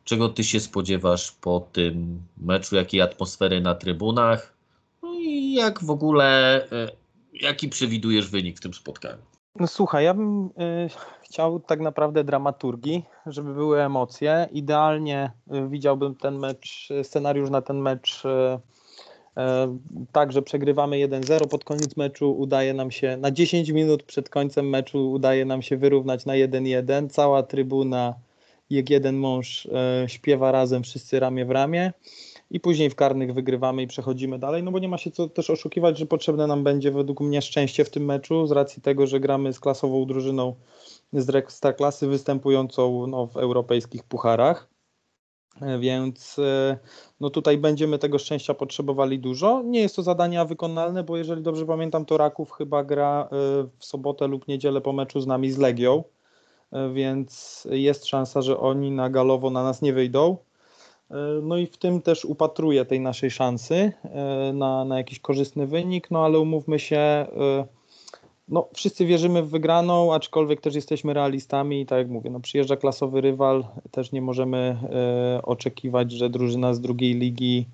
Czego 0.05 0.29
ty 0.29 0.45
się 0.45 0.61
spodziewasz 0.61 1.33
po 1.33 1.69
tym 1.73 2.23
meczu? 2.37 2.77
Jakiej 2.77 3.01
atmosfery 3.01 3.61
na 3.61 3.75
trybunach? 3.75 4.55
No 5.03 5.15
i 5.21 5.55
jak 5.55 5.85
w 5.85 5.91
ogóle, 5.91 6.57
e, 6.73 6.89
jaki 7.33 7.69
przewidujesz 7.69 8.31
wynik 8.31 8.59
w 8.59 8.61
tym 8.61 8.75
spotkaniu? 8.75 9.23
No 9.57 9.67
słuchaj, 9.67 10.05
ja 10.05 10.15
bym 10.15 10.47
y, 10.47 10.51
chciał 11.23 11.61
tak 11.61 11.81
naprawdę 11.81 12.25
dramaturgii, 12.25 13.05
żeby 13.27 13.55
były 13.55 13.83
emocje. 13.83 14.49
Idealnie 14.53 15.31
y, 15.55 15.69
widziałbym 15.69 16.15
ten 16.15 16.39
mecz, 16.39 16.89
scenariusz 17.03 17.51
na 17.51 17.63
ten 17.63 17.79
mecz 17.79 18.25
y, 18.25 18.29
tak, 20.13 20.33
że 20.33 20.43
przegrywamy 20.43 20.97
1-0 20.97 21.49
pod 21.49 21.65
koniec 21.65 21.97
meczu, 21.97 22.39
udaje 22.39 22.75
nam 22.75 22.91
się 22.91 23.17
na 23.17 23.31
10 23.31 23.71
minut 23.71 24.03
przed 24.03 24.29
końcem 24.29 24.69
meczu 24.69 25.13
udaje 25.13 25.45
nam 25.45 25.63
się 25.63 25.77
wyrównać 25.77 26.27
na 26.27 26.33
1-1. 26.33 27.09
Cała 27.09 27.43
trybuna 27.43 28.15
jak 28.73 28.91
jeden 28.91 29.17
mąż 29.17 29.67
e, 29.67 30.05
śpiewa 30.09 30.53
razem, 30.53 30.83
wszyscy 30.83 31.21
ramię 31.21 31.45
w 31.45 31.51
ramię 31.51 31.93
i 32.51 32.61
później 32.61 32.91
w 32.91 32.95
karnych 32.95 33.35
wygrywamy 33.35 33.83
i 33.83 33.87
przechodzimy 33.87 34.39
dalej, 34.39 34.63
no 34.63 34.71
bo 34.71 34.79
nie 34.79 34.89
ma 34.89 34.99
się 34.99 35.11
co 35.11 35.29
też 35.29 35.51
oszukiwać, 35.51 35.99
że 35.99 36.07
potrzebne 36.07 36.47
nam 36.47 36.65
będzie 36.65 36.91
według 36.91 37.21
mnie 37.21 37.43
szczęście 37.43 37.85
w 37.85 37.91
tym 37.91 38.05
meczu 38.05 38.47
z 38.47 38.53
racji 38.53 38.83
tego, 38.83 39.07
że 39.07 39.21
gramy 39.21 39.53
z 39.53 39.61
klasową 39.61 40.07
drużyną 40.07 40.55
z 41.13 41.77
klasy 41.77 42.07
występującą 42.07 43.07
no, 43.07 43.27
w 43.27 43.37
europejskich 43.37 44.03
pucharach. 44.03 44.69
E, 45.61 45.79
więc 45.79 46.39
e, 46.39 46.79
no 47.21 47.31
tutaj 47.31 47.59
będziemy 47.59 47.99
tego 47.99 48.19
szczęścia 48.19 48.55
potrzebowali 48.55 49.19
dużo. 49.19 49.63
Nie 49.65 49.81
jest 49.81 49.97
to 49.97 50.03
zadanie 50.03 50.45
wykonalne, 50.45 51.05
bo 51.05 51.17
jeżeli 51.17 51.43
dobrze 51.43 51.67
pamiętam, 51.67 52.05
to 52.05 52.17
Raków 52.17 52.53
chyba 52.53 52.85
gra 52.85 53.29
w 53.79 53.85
sobotę 53.85 54.29
lub 54.29 54.49
niedzielę 54.49 54.81
po 54.81 54.93
meczu 54.93 55.21
z 55.21 55.27
nami 55.27 55.51
z 55.51 55.59
Legią 55.59 56.05
więc 56.95 57.63
jest 57.71 58.07
szansa, 58.07 58.43
że 58.43 58.59
oni 58.59 58.91
na 58.91 59.11
galowo 59.11 59.51
na 59.51 59.63
nas 59.63 59.83
nie 59.83 59.93
wyjdą. 59.93 60.37
No 61.43 61.57
i 61.57 61.67
w 61.67 61.77
tym 61.77 62.03
też 62.03 62.25
upatruję 62.25 62.85
tej 62.85 63.01
naszej 63.01 63.31
szansy 63.31 63.93
e, 64.05 64.53
na, 64.53 64.85
na 64.85 64.99
jakiś 64.99 65.21
korzystny 65.21 65.67
wynik, 65.67 66.11
no 66.11 66.25
ale 66.25 66.39
umówmy 66.39 66.79
się, 66.79 66.97
e, 66.97 67.27
no 68.49 68.69
wszyscy 68.75 69.07
wierzymy 69.07 69.43
w 69.43 69.51
wygraną, 69.51 70.15
aczkolwiek 70.15 70.61
też 70.61 70.75
jesteśmy 70.75 71.15
realistami. 71.15 71.81
I 71.81 71.87
tak 71.87 71.99
jak 71.99 72.09
mówię, 72.09 72.31
no 72.31 72.41
przyjeżdża 72.41 72.77
klasowy 72.77 73.21
rywal, 73.21 73.65
też 73.91 74.13
nie 74.13 74.23
możemy 74.23 74.77
e, 75.39 75.43
oczekiwać, 75.43 76.13
że 76.13 76.31
drużyna 76.31 76.75
z 76.75 76.81
drugiej 76.81 77.15
ligi 77.15 77.67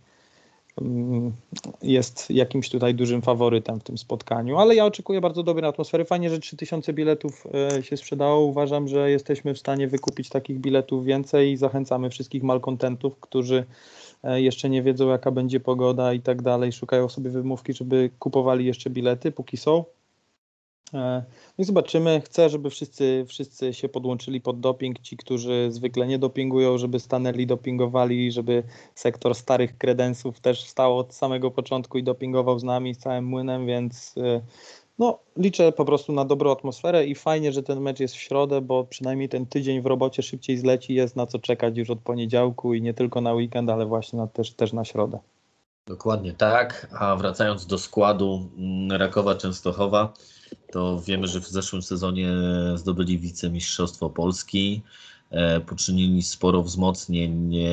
jest 1.82 2.30
jakimś 2.30 2.70
tutaj 2.70 2.94
dużym 2.94 3.22
faworytem 3.22 3.80
w 3.80 3.84
tym 3.84 3.98
spotkaniu, 3.98 4.58
ale 4.58 4.74
ja 4.74 4.86
oczekuję 4.86 5.20
bardzo 5.20 5.42
dobrej 5.42 5.68
atmosfery. 5.68 6.04
Fajnie, 6.04 6.30
że 6.30 6.38
3000 6.38 6.92
biletów 6.92 7.44
e, 7.76 7.82
się 7.82 7.96
sprzedało. 7.96 8.44
Uważam, 8.44 8.88
że 8.88 9.10
jesteśmy 9.10 9.54
w 9.54 9.58
stanie 9.58 9.88
wykupić 9.88 10.28
takich 10.28 10.58
biletów 10.58 11.04
więcej 11.04 11.52
i 11.52 11.56
zachęcamy 11.56 12.10
wszystkich 12.10 12.42
malkontentów, 12.42 13.20
którzy 13.20 13.64
e, 14.22 14.42
jeszcze 14.42 14.70
nie 14.70 14.82
wiedzą 14.82 15.08
jaka 15.08 15.30
będzie 15.30 15.60
pogoda 15.60 16.12
i 16.12 16.20
tak 16.20 16.42
dalej, 16.42 16.72
szukają 16.72 17.08
sobie 17.08 17.30
wymówki, 17.30 17.72
żeby 17.72 18.10
kupowali 18.18 18.66
jeszcze 18.66 18.90
bilety, 18.90 19.32
póki 19.32 19.56
są. 19.56 19.84
E, 20.94 21.24
no 21.58 21.62
i 21.62 21.64
zobaczymy. 21.64 22.20
Chcę, 22.24 22.48
żeby 22.48 22.70
wszyscy, 22.70 23.24
wszyscy 23.28 23.74
się 23.74 23.88
podłączyli 23.88 24.40
pod 24.40 24.60
doping. 24.60 24.98
Ci, 24.98 25.16
którzy 25.16 25.68
zwykle 25.70 26.06
nie 26.06 26.18
dopingują, 26.18 26.78
żeby 26.78 27.00
stanęli, 27.00 27.46
dopingowali, 27.46 28.32
żeby 28.32 28.62
sektor 28.94 29.34
starych 29.34 29.78
kredensów 29.78 30.40
też 30.40 30.64
wstał 30.64 30.98
od 30.98 31.14
samego 31.14 31.50
początku 31.50 31.98
i 31.98 32.02
dopingował 32.02 32.58
z 32.58 32.64
nami, 32.64 32.94
z 32.94 32.98
całym 32.98 33.24
młynem, 33.24 33.66
więc 33.66 34.14
e, 34.18 34.40
no, 34.98 35.18
liczę 35.36 35.72
po 35.72 35.84
prostu 35.84 36.12
na 36.12 36.24
dobrą 36.24 36.52
atmosferę 36.52 37.06
i 37.06 37.14
fajnie, 37.14 37.52
że 37.52 37.62
ten 37.62 37.80
mecz 37.80 38.00
jest 38.00 38.14
w 38.14 38.20
środę, 38.20 38.60
bo 38.60 38.84
przynajmniej 38.84 39.28
ten 39.28 39.46
tydzień 39.46 39.80
w 39.80 39.86
robocie 39.86 40.22
szybciej 40.22 40.58
zleci, 40.58 40.94
jest 40.94 41.16
na 41.16 41.26
co 41.26 41.38
czekać 41.38 41.78
już 41.78 41.90
od 41.90 42.00
poniedziałku 42.00 42.74
i 42.74 42.82
nie 42.82 42.94
tylko 42.94 43.20
na 43.20 43.34
weekend, 43.34 43.70
ale 43.70 43.86
właśnie 43.86 44.18
na, 44.18 44.26
też, 44.26 44.52
też 44.54 44.72
na 44.72 44.84
środę. 44.84 45.18
Dokładnie 45.88 46.32
tak. 46.32 46.88
A 46.98 47.16
wracając 47.16 47.66
do 47.66 47.78
składu 47.78 48.50
mm, 48.56 49.00
Rakowa 49.00 49.34
Częstochowa, 49.34 50.14
to 50.72 51.00
wiemy, 51.00 51.26
że 51.26 51.40
w 51.40 51.48
zeszłym 51.48 51.82
sezonie 51.82 52.28
zdobyli 52.74 53.18
wicemistrzostwo 53.18 54.10
Polski. 54.10 54.82
E, 55.30 55.60
poczynili 55.60 56.22
sporo 56.22 56.62
wzmocnień 56.62 57.56
e, 57.56 57.68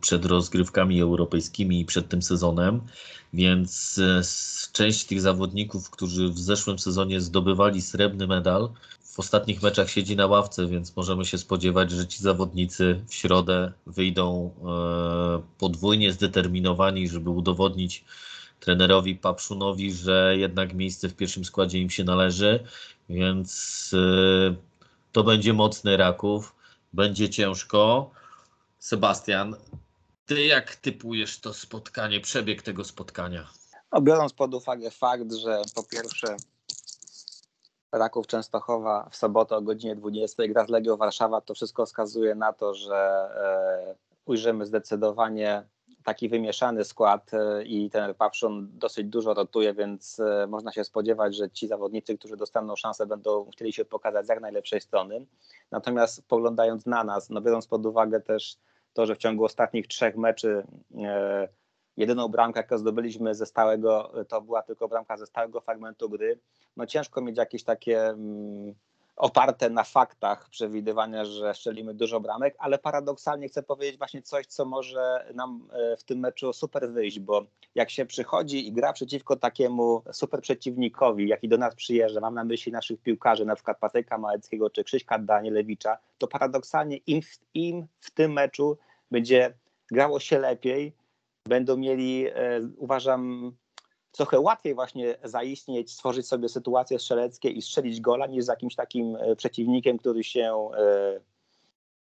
przed 0.00 0.24
rozgrywkami 0.24 1.00
europejskimi 1.00 1.80
i 1.80 1.84
przed 1.84 2.08
tym 2.08 2.22
sezonem, 2.22 2.80
więc 3.32 3.98
e, 3.98 4.22
część 4.72 5.04
tych 5.04 5.20
zawodników, 5.20 5.90
którzy 5.90 6.28
w 6.28 6.38
zeszłym 6.38 6.78
sezonie 6.78 7.20
zdobywali 7.20 7.82
srebrny 7.82 8.26
medal, 8.26 8.68
w 9.18 9.20
ostatnich 9.20 9.62
meczach 9.62 9.90
siedzi 9.90 10.16
na 10.16 10.26
ławce, 10.26 10.66
więc 10.66 10.96
możemy 10.96 11.24
się 11.24 11.38
spodziewać, 11.38 11.90
że 11.90 12.06
ci 12.06 12.22
zawodnicy 12.22 13.04
w 13.08 13.14
środę 13.14 13.72
wyjdą 13.86 14.54
podwójnie 15.58 16.12
zdeterminowani, 16.12 17.08
żeby 17.08 17.30
udowodnić 17.30 18.04
trenerowi 18.60 19.14
Papszunowi, 19.14 19.92
że 19.92 20.34
jednak 20.36 20.74
miejsce 20.74 21.08
w 21.08 21.16
pierwszym 21.16 21.44
składzie 21.44 21.78
im 21.78 21.90
się 21.90 22.04
należy, 22.04 22.64
więc 23.08 23.90
to 25.12 25.24
będzie 25.24 25.52
mocny 25.52 25.96
Raków, 25.96 26.54
będzie 26.92 27.28
ciężko. 27.30 28.10
Sebastian, 28.78 29.56
ty 30.26 30.44
jak 30.44 30.76
typujesz 30.76 31.40
to 31.40 31.54
spotkanie, 31.54 32.20
przebieg 32.20 32.62
tego 32.62 32.84
spotkania? 32.84 33.48
No, 33.92 34.00
biorąc 34.00 34.32
pod 34.32 34.54
uwagę 34.54 34.90
fakt, 34.90 35.32
że 35.32 35.62
po 35.74 35.82
pierwsze 35.82 36.36
Raków 37.92 38.26
Częstochowa 38.26 39.08
w 39.10 39.16
sobotę 39.16 39.56
o 39.56 39.62
godzinie 39.62 39.96
20 39.96 40.48
gra 40.48 40.66
z 40.66 40.68
Legią 40.68 40.96
Warszawa, 40.96 41.40
to 41.40 41.54
wszystko 41.54 41.86
wskazuje 41.86 42.34
na 42.34 42.52
to, 42.52 42.74
że 42.74 42.96
e, 42.96 43.94
ujrzymy 44.26 44.66
zdecydowanie 44.66 45.62
taki 46.04 46.28
wymieszany 46.28 46.84
skład 46.84 47.30
e, 47.34 47.64
i 47.64 47.90
ten 47.90 48.14
Pawszon 48.14 48.68
dosyć 48.72 49.06
dużo 49.06 49.34
rotuje, 49.34 49.74
więc 49.74 50.20
e, 50.20 50.46
można 50.46 50.72
się 50.72 50.84
spodziewać, 50.84 51.36
że 51.36 51.50
ci 51.50 51.68
zawodnicy, 51.68 52.18
którzy 52.18 52.36
dostaną 52.36 52.76
szansę, 52.76 53.06
będą 53.06 53.50
chcieli 53.50 53.72
się 53.72 53.84
pokazać 53.84 54.26
z 54.26 54.28
jak 54.28 54.40
najlepszej 54.40 54.80
strony. 54.80 55.26
Natomiast 55.70 56.28
poglądając 56.28 56.86
na 56.86 57.04
nas, 57.04 57.30
no 57.30 57.40
biorąc 57.40 57.66
pod 57.66 57.86
uwagę 57.86 58.20
też 58.20 58.56
to, 58.92 59.06
że 59.06 59.14
w 59.14 59.18
ciągu 59.18 59.44
ostatnich 59.44 59.86
trzech 59.86 60.16
meczy 60.16 60.66
jedyną 61.98 62.28
bramkę, 62.28 62.60
jaką 62.60 62.78
zdobyliśmy 62.78 63.34
ze 63.34 63.46
stałego, 63.46 64.12
to 64.28 64.40
była 64.40 64.62
tylko 64.62 64.88
bramka 64.88 65.16
ze 65.16 65.26
stałego 65.26 65.60
fragmentu 65.60 66.08
gry, 66.08 66.38
no 66.76 66.86
ciężko 66.86 67.20
mieć 67.20 67.36
jakieś 67.36 67.64
takie 67.64 68.08
mm, 68.08 68.74
oparte 69.16 69.70
na 69.70 69.84
faktach 69.84 70.48
przewidywania, 70.50 71.24
że 71.24 71.54
strzelimy 71.54 71.94
dużo 71.94 72.20
bramek, 72.20 72.54
ale 72.58 72.78
paradoksalnie 72.78 73.48
chcę 73.48 73.62
powiedzieć 73.62 73.98
właśnie 73.98 74.22
coś, 74.22 74.46
co 74.46 74.64
może 74.64 75.32
nam 75.34 75.68
e, 75.72 75.96
w 75.96 76.04
tym 76.04 76.18
meczu 76.18 76.52
super 76.52 76.90
wyjść, 76.90 77.20
bo 77.20 77.44
jak 77.74 77.90
się 77.90 78.06
przychodzi 78.06 78.68
i 78.68 78.72
gra 78.72 78.92
przeciwko 78.92 79.36
takiemu 79.36 80.02
super 80.12 80.40
przeciwnikowi, 80.40 81.28
jaki 81.28 81.48
do 81.48 81.58
nas 81.58 81.74
przyjeżdża, 81.74 82.20
mam 82.20 82.34
na 82.34 82.44
myśli 82.44 82.72
naszych 82.72 83.00
piłkarzy, 83.00 83.44
na 83.44 83.54
przykład 83.54 83.78
Patryka 83.78 84.18
Małeckiego 84.18 84.70
czy 84.70 84.84
Krzyśka 84.84 85.18
Danielewicza, 85.18 85.98
to 86.18 86.26
paradoksalnie 86.26 86.96
im, 86.96 87.20
im 87.54 87.86
w 88.00 88.10
tym 88.10 88.32
meczu 88.32 88.78
będzie 89.10 89.54
grało 89.90 90.20
się 90.20 90.38
lepiej, 90.38 90.92
będą 91.48 91.76
mieli, 91.76 92.26
e, 92.26 92.60
uważam, 92.76 93.52
trochę 94.12 94.40
łatwiej 94.40 94.74
właśnie 94.74 95.14
zaistnieć, 95.24 95.92
stworzyć 95.92 96.26
sobie 96.28 96.48
sytuacje 96.48 96.98
strzeleckie 96.98 97.48
i 97.48 97.62
strzelić 97.62 98.00
gola 98.00 98.26
niż 98.26 98.44
z 98.44 98.48
jakimś 98.48 98.74
takim 98.74 99.16
e, 99.16 99.36
przeciwnikiem, 99.36 99.98
który 99.98 100.24
się 100.24 100.70
e, 100.76 101.20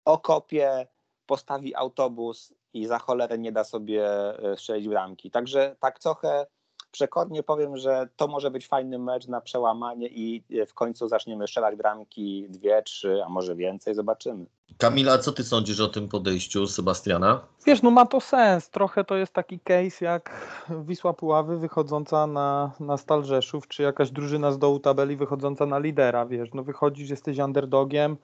okopie, 0.04 0.86
postawi 1.26 1.74
autobus 1.74 2.54
i 2.72 2.86
za 2.86 2.98
cholerę 2.98 3.38
nie 3.38 3.52
da 3.52 3.64
sobie 3.64 4.08
strzelić 4.56 4.88
bramki. 4.88 5.30
Także 5.30 5.76
tak 5.80 5.98
trochę 5.98 6.46
przekornie 6.90 7.42
powiem, 7.42 7.76
że 7.76 8.08
to 8.16 8.28
może 8.28 8.50
być 8.50 8.66
fajny 8.66 8.98
mecz 8.98 9.28
na 9.28 9.40
przełamanie 9.40 10.08
i 10.08 10.44
w 10.66 10.74
końcu 10.74 11.08
zaczniemy 11.08 11.46
strzelać 11.46 11.76
bramki 11.76 12.46
dwie, 12.48 12.82
trzy, 12.82 13.22
a 13.26 13.28
może 13.28 13.56
więcej, 13.56 13.94
zobaczymy. 13.94 14.46
Kamila, 14.78 15.18
co 15.18 15.32
ty 15.32 15.44
sądzisz 15.44 15.80
o 15.80 15.88
tym 15.88 16.08
podejściu 16.08 16.66
Sebastiana? 16.66 17.40
Wiesz, 17.66 17.82
no 17.82 17.90
ma 17.90 18.06
to 18.06 18.20
sens. 18.20 18.70
Trochę 18.70 19.04
to 19.04 19.16
jest 19.16 19.32
taki 19.32 19.60
case 19.60 20.04
jak 20.04 20.46
Wisła 20.84 21.12
Puławy 21.12 21.58
wychodząca 21.58 22.26
na, 22.26 22.72
na 22.80 22.96
Stal 22.96 23.24
Rzeszów, 23.24 23.68
czy 23.68 23.82
jakaś 23.82 24.10
drużyna 24.10 24.52
z 24.52 24.58
dołu 24.58 24.78
tabeli 24.78 25.16
wychodząca 25.16 25.66
na 25.66 25.78
lidera, 25.78 26.26
wiesz. 26.26 26.48
No 26.54 26.62
wychodzisz, 26.62 27.10
jesteś 27.10 27.38
underdogiem, 27.38 28.12
e, 28.12 28.16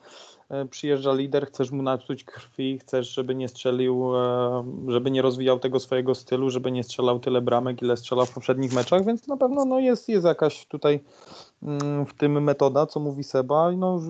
przyjeżdża 0.70 1.12
lider, 1.12 1.46
chcesz 1.46 1.70
mu 1.70 1.82
napsuć 1.82 2.24
krwi, 2.24 2.78
chcesz, 2.78 3.14
żeby 3.14 3.35
nie 3.35 3.48
strzelił, 3.48 4.16
e, 4.16 4.64
żeby 4.88 5.11
nie 5.11 5.22
rozwijał 5.22 5.59
tego 5.59 5.80
swojego 5.80 6.14
stylu, 6.14 6.50
żeby 6.50 6.72
nie 6.72 6.85
strzelał 6.85 7.20
tyle 7.20 7.40
bramek, 7.40 7.82
ile 7.82 7.96
strzelał 7.96 8.26
w 8.26 8.35
poprzednich 8.35 8.72
meczach, 8.72 9.04
więc 9.04 9.28
na 9.28 9.37
pewno 9.37 9.64
no 9.64 9.78
jest, 9.78 10.09
jest 10.09 10.26
jakaś 10.26 10.66
tutaj 10.66 11.00
Mm, 11.62 12.06
w 12.06 12.14
tym 12.14 12.42
metoda, 12.42 12.87
co 12.87 13.00
mówi 13.00 13.24
Seba. 13.24 13.72
No, 13.76 14.00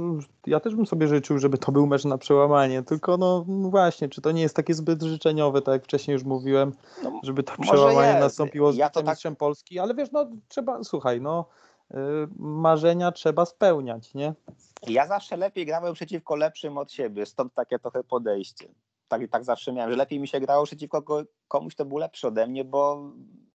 ja 0.47 0.61
też 0.61 0.75
bym 0.75 0.87
sobie 0.87 1.09
życzył, 1.09 1.39
żeby 1.39 1.59
to 1.59 1.73
był 1.73 1.87
mecz 1.87 2.05
na 2.05 2.19
przełamanie, 2.19 2.83
tylko 2.83 3.17
no, 3.17 3.45
no 3.49 3.71
właśnie, 3.71 4.09
czy 4.09 4.21
to 4.21 4.33
nie 4.33 4.43
jest 4.43 4.57
takie 4.57 4.75
zbyt 4.75 5.03
życzeniowe, 5.03 5.63
tak 5.63 5.73
jak 5.73 5.85
wcześniej 5.85 6.13
już 6.13 6.25
mówiłem, 6.25 6.73
no, 7.03 7.21
żeby 7.23 7.43
to 7.43 7.53
przełamanie 7.61 8.21
nastąpiło 8.21 8.73
z 8.73 8.77
ja 8.77 8.91
tak... 8.91 9.07
mistrzem 9.07 9.37
Polski, 9.37 9.79
ale 9.79 9.95
wiesz, 9.95 10.13
no 10.13 10.27
trzeba, 10.49 10.85
słuchaj, 10.85 11.21
no 11.21 11.45
marzenia 12.39 13.13
trzeba 13.13 13.45
spełniać, 13.45 14.15
nie? 14.15 14.35
Ja 14.89 15.07
zawsze 15.07 15.37
lepiej 15.37 15.67
grałem 15.67 15.95
przeciwko 15.95 16.37
lepszym 16.37 16.79
od 16.79 16.93
siebie, 16.93 17.27
stąd 17.27 17.55
takie 17.55 17.79
trochę 17.79 18.05
podejście. 18.05 18.69
Tak, 19.09 19.21
tak 19.31 19.45
zawsze 19.45 19.73
miałem, 19.73 19.91
że 19.91 19.97
lepiej 19.97 20.21
mi 20.21 20.29
się 20.29 20.41
grało 20.41 20.65
przeciwko 20.65 21.03
komuś, 21.49 21.75
kto 21.75 21.85
był 21.85 21.99
lepszy 21.99 22.29
ode 22.29 22.47
mnie, 22.47 22.65
bo 22.65 23.11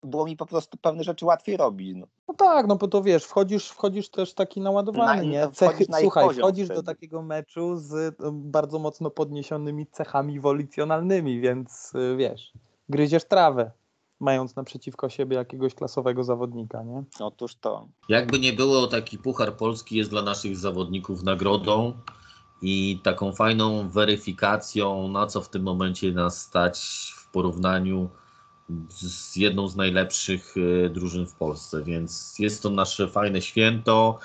było 0.03 0.25
mi 0.25 0.37
po 0.37 0.47
prostu 0.47 0.79
pewne 0.79 1.05
rzeczy 1.05 1.25
łatwiej 1.25 1.57
robić. 1.57 1.97
No, 1.97 2.07
no 2.29 2.35
tak, 2.35 2.67
no 2.67 2.77
bo 2.77 2.89
to 2.89 3.03
wiesz, 3.03 3.25
wchodzisz, 3.25 3.69
wchodzisz 3.69 4.09
też 4.09 4.35
taki 4.35 4.61
naładowany, 4.61 5.23
na, 5.23 5.29
nie? 5.29 5.49
Cechy, 5.53 5.85
słuchaj, 6.01 6.35
wchodzisz 6.35 6.69
do 6.69 6.83
takiego 6.83 7.23
meczu 7.23 7.77
z 7.77 7.93
y, 7.93 8.15
bardzo 8.33 8.79
mocno 8.79 9.11
podniesionymi 9.11 9.87
cechami 9.87 10.41
wolicjonalnymi, 10.41 11.41
więc 11.41 11.95
y, 11.95 12.17
wiesz, 12.17 12.53
gryziesz 12.89 13.25
trawę 13.25 13.71
mając 14.21 14.57
naprzeciwko 14.57 15.09
siebie 15.09 15.37
jakiegoś 15.37 15.75
klasowego 15.75 16.25
zawodnika, 16.25 16.83
nie? 16.83 17.05
Otóż 17.21 17.55
to. 17.55 17.89
Jakby 18.09 18.39
nie 18.39 18.53
było, 18.53 18.87
taki 18.87 19.19
Puchar 19.19 19.57
Polski 19.57 19.97
jest 19.97 20.11
dla 20.11 20.23
naszych 20.23 20.57
zawodników 20.57 21.23
nagrodą 21.23 21.93
i 22.63 23.01
taką 23.03 23.33
fajną 23.33 23.89
weryfikacją, 23.89 25.09
na 25.09 25.27
co 25.27 25.41
w 25.41 25.49
tym 25.49 25.63
momencie 25.63 26.13
nas 26.13 26.41
stać 26.41 26.79
w 27.17 27.31
porównaniu 27.31 28.09
z 28.89 29.37
jedną 29.37 29.69
z 29.69 29.77
najlepszych 29.77 30.55
e, 30.57 30.89
drużyn 30.89 31.27
w 31.27 31.35
Polsce, 31.35 31.83
więc 31.83 32.39
jest 32.39 32.63
to 32.63 32.71
nasze 32.71 33.09
fajne 33.09 33.43
święto, 33.43 34.19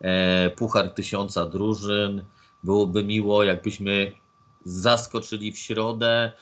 e, 0.00 0.50
puchar 0.50 0.90
tysiąca 0.90 1.46
drużyn. 1.46 2.24
Byłoby 2.64 3.04
miło, 3.04 3.44
jakbyśmy 3.44 4.12
zaskoczyli 4.64 5.52
w 5.52 5.58
środę, 5.58 6.32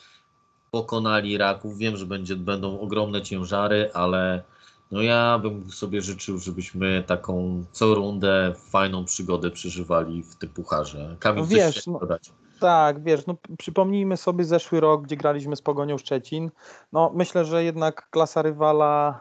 pokonali 0.73 1.39
Raków. 1.39 1.79
Wiem, 1.79 1.97
że 1.97 2.07
będzie, 2.07 2.37
będą 2.37 2.81
ogromne 2.81 3.23
ciężary, 3.23 3.91
ale 3.95 4.43
no 4.91 5.03
ja 5.03 5.39
bym 5.39 5.71
sobie 5.71 6.01
życzył, 6.01 6.39
żebyśmy 6.39 7.03
taką 7.07 7.65
co 7.73 7.95
rundę 7.95 8.55
fajną 8.71 9.05
przygodę 9.05 9.51
przeżywali 9.51 10.23
w 10.23 10.37
tym 10.37 10.51
pucharze. 10.51 11.17
Kamil, 11.19 11.43
no 11.43 11.47
wiesz, 11.47 11.87
no, 11.87 12.01
tak, 12.61 13.03
wiesz, 13.03 13.27
no 13.27 13.37
przypomnijmy 13.59 14.17
sobie 14.17 14.45
zeszły 14.45 14.81
rok, 14.81 15.03
gdzie 15.03 15.17
graliśmy 15.17 15.57
z 15.57 15.63
Pogonią 15.63 15.99
Szczecin. 15.99 16.51
No 16.93 17.13
myślę, 17.15 17.45
że 17.45 17.65
jednak 17.65 18.11
klasa 18.11 18.43
rywala 18.43 19.21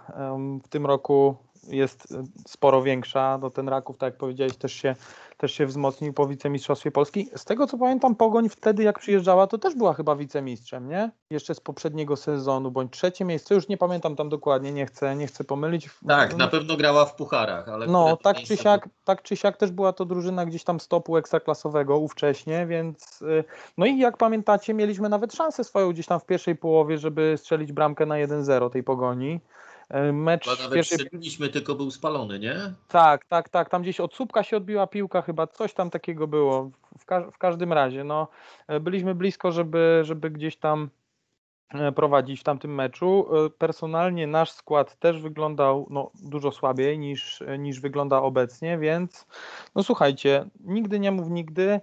w 0.64 0.68
tym 0.68 0.86
roku 0.86 1.36
jest 1.68 2.18
sporo 2.48 2.84
większa. 2.84 3.40
No 3.42 3.50
ten 3.50 3.70
Raków, 3.70 3.98
tak 3.98 4.14
jak 4.14 4.18
powiedziałeś, 4.18 4.58
też 4.58 4.74
się 4.74 4.96
też 5.42 5.52
się 5.54 5.66
wzmocnił 5.66 6.14
po 6.14 6.28
wicemistrzostwie 6.28 6.92
Polski. 6.92 7.30
Z 7.36 7.46
tego 7.46 7.68
co 7.68 7.78
pamiętam, 7.78 8.16
Pogoń 8.16 8.50
wtedy 8.50 8.84
jak 8.84 9.00
przyjeżdżała, 9.00 9.48
to 9.48 9.58
też 9.58 9.76
była 9.76 9.94
chyba 9.94 10.16
wicemistrzem, 10.16 10.90
nie? 10.90 11.12
Jeszcze 11.30 11.56
z 11.56 11.60
poprzedniego 11.60 12.16
sezonu, 12.16 12.72
bądź 12.72 12.92
trzecie 12.92 13.26
miejsce, 13.26 13.56
już 13.56 13.68
nie 13.68 13.78
pamiętam 13.78 14.16
tam 14.16 14.30
dokładnie, 14.30 14.72
nie 14.72 14.86
chcę, 14.86 15.16
nie 15.16 15.28
chcę 15.28 15.44
pomylić. 15.44 15.90
Tak, 16.08 16.38
na 16.38 16.48
pewno 16.48 16.78
grała 16.78 17.06
w 17.06 17.16
pucharach, 17.16 17.70
ale... 17.70 17.88
No, 17.88 18.18
tak 18.18 18.38
czy, 18.38 18.58
siak, 18.58 18.90
tak 19.04 19.22
czy 19.22 19.36
siak 19.36 19.58
też 19.58 19.72
była 19.72 19.94
to 19.94 20.06
drużyna 20.06 20.46
gdzieś 20.46 20.64
tam 20.64 20.80
stopu 20.80 21.18
ekstraklasowego 21.18 21.98
ówcześnie, 21.98 22.66
więc 22.66 23.22
y, 23.22 23.44
no 23.78 23.86
i 23.86 23.98
jak 23.98 24.18
pamiętacie, 24.18 24.74
mieliśmy 24.74 25.10
nawet 25.10 25.34
szansę 25.34 25.64
swoją 25.64 25.92
gdzieś 25.92 26.06
tam 26.06 26.20
w 26.20 26.26
pierwszej 26.26 26.56
połowie, 26.56 26.98
żeby 26.98 27.36
strzelić 27.38 27.74
bramkę 27.74 28.06
na 28.06 28.16
1-0 28.16 28.70
tej 28.70 28.84
Pogoni. 28.84 29.40
E, 29.92 30.12
Mecz 30.14 30.44
Chyba 30.44 30.64
nawet 30.64 30.74
pierwszej... 30.74 31.00
strzeliliśmy, 31.00 31.50
tylko 31.50 31.76
był 31.76 31.92
spalony, 31.92 32.40
nie? 32.40 32.56
Tak, 32.88 33.26
tak, 33.26 33.50
tak. 33.50 33.70
Tam 33.70 33.82
gdzieś 33.82 34.00
od 34.00 34.16
słupka 34.16 34.44
się 34.44 34.58
odbiła 34.58 34.88
piłka, 34.88 35.22
chyba 35.22 35.48
coś 35.48 35.74
tam 35.74 35.90
takiego 35.90 36.28
było. 36.28 36.72
W, 37.00 37.06
ka- 37.06 37.32
w 37.32 37.38
każdym 37.38 37.74
razie, 37.74 38.04
no, 38.04 38.28
e, 38.68 38.80
byliśmy 38.80 39.16
blisko, 39.16 39.52
żeby, 39.52 40.02
żeby 40.04 40.30
gdzieś 40.32 40.58
tam 40.58 40.90
e, 41.74 41.92
prowadzić 41.92 42.40
w 42.40 42.44
tamtym 42.44 42.76
meczu. 42.76 43.28
Personalnie 43.58 44.28
nasz 44.28 44.52
skład 44.52 45.00
też 45.00 45.22
wyglądał 45.22 45.88
no, 45.90 46.12
dużo 46.24 46.52
słabiej 46.52 47.00
niż, 47.00 47.44
niż 47.60 47.80
wygląda 47.80 48.22
obecnie, 48.22 48.78
więc 48.78 49.28
no 49.76 49.84
słuchajcie, 49.84 50.46
nigdy 50.60 51.00
nie 51.00 51.12
mów 51.12 51.30
nigdy. 51.30 51.82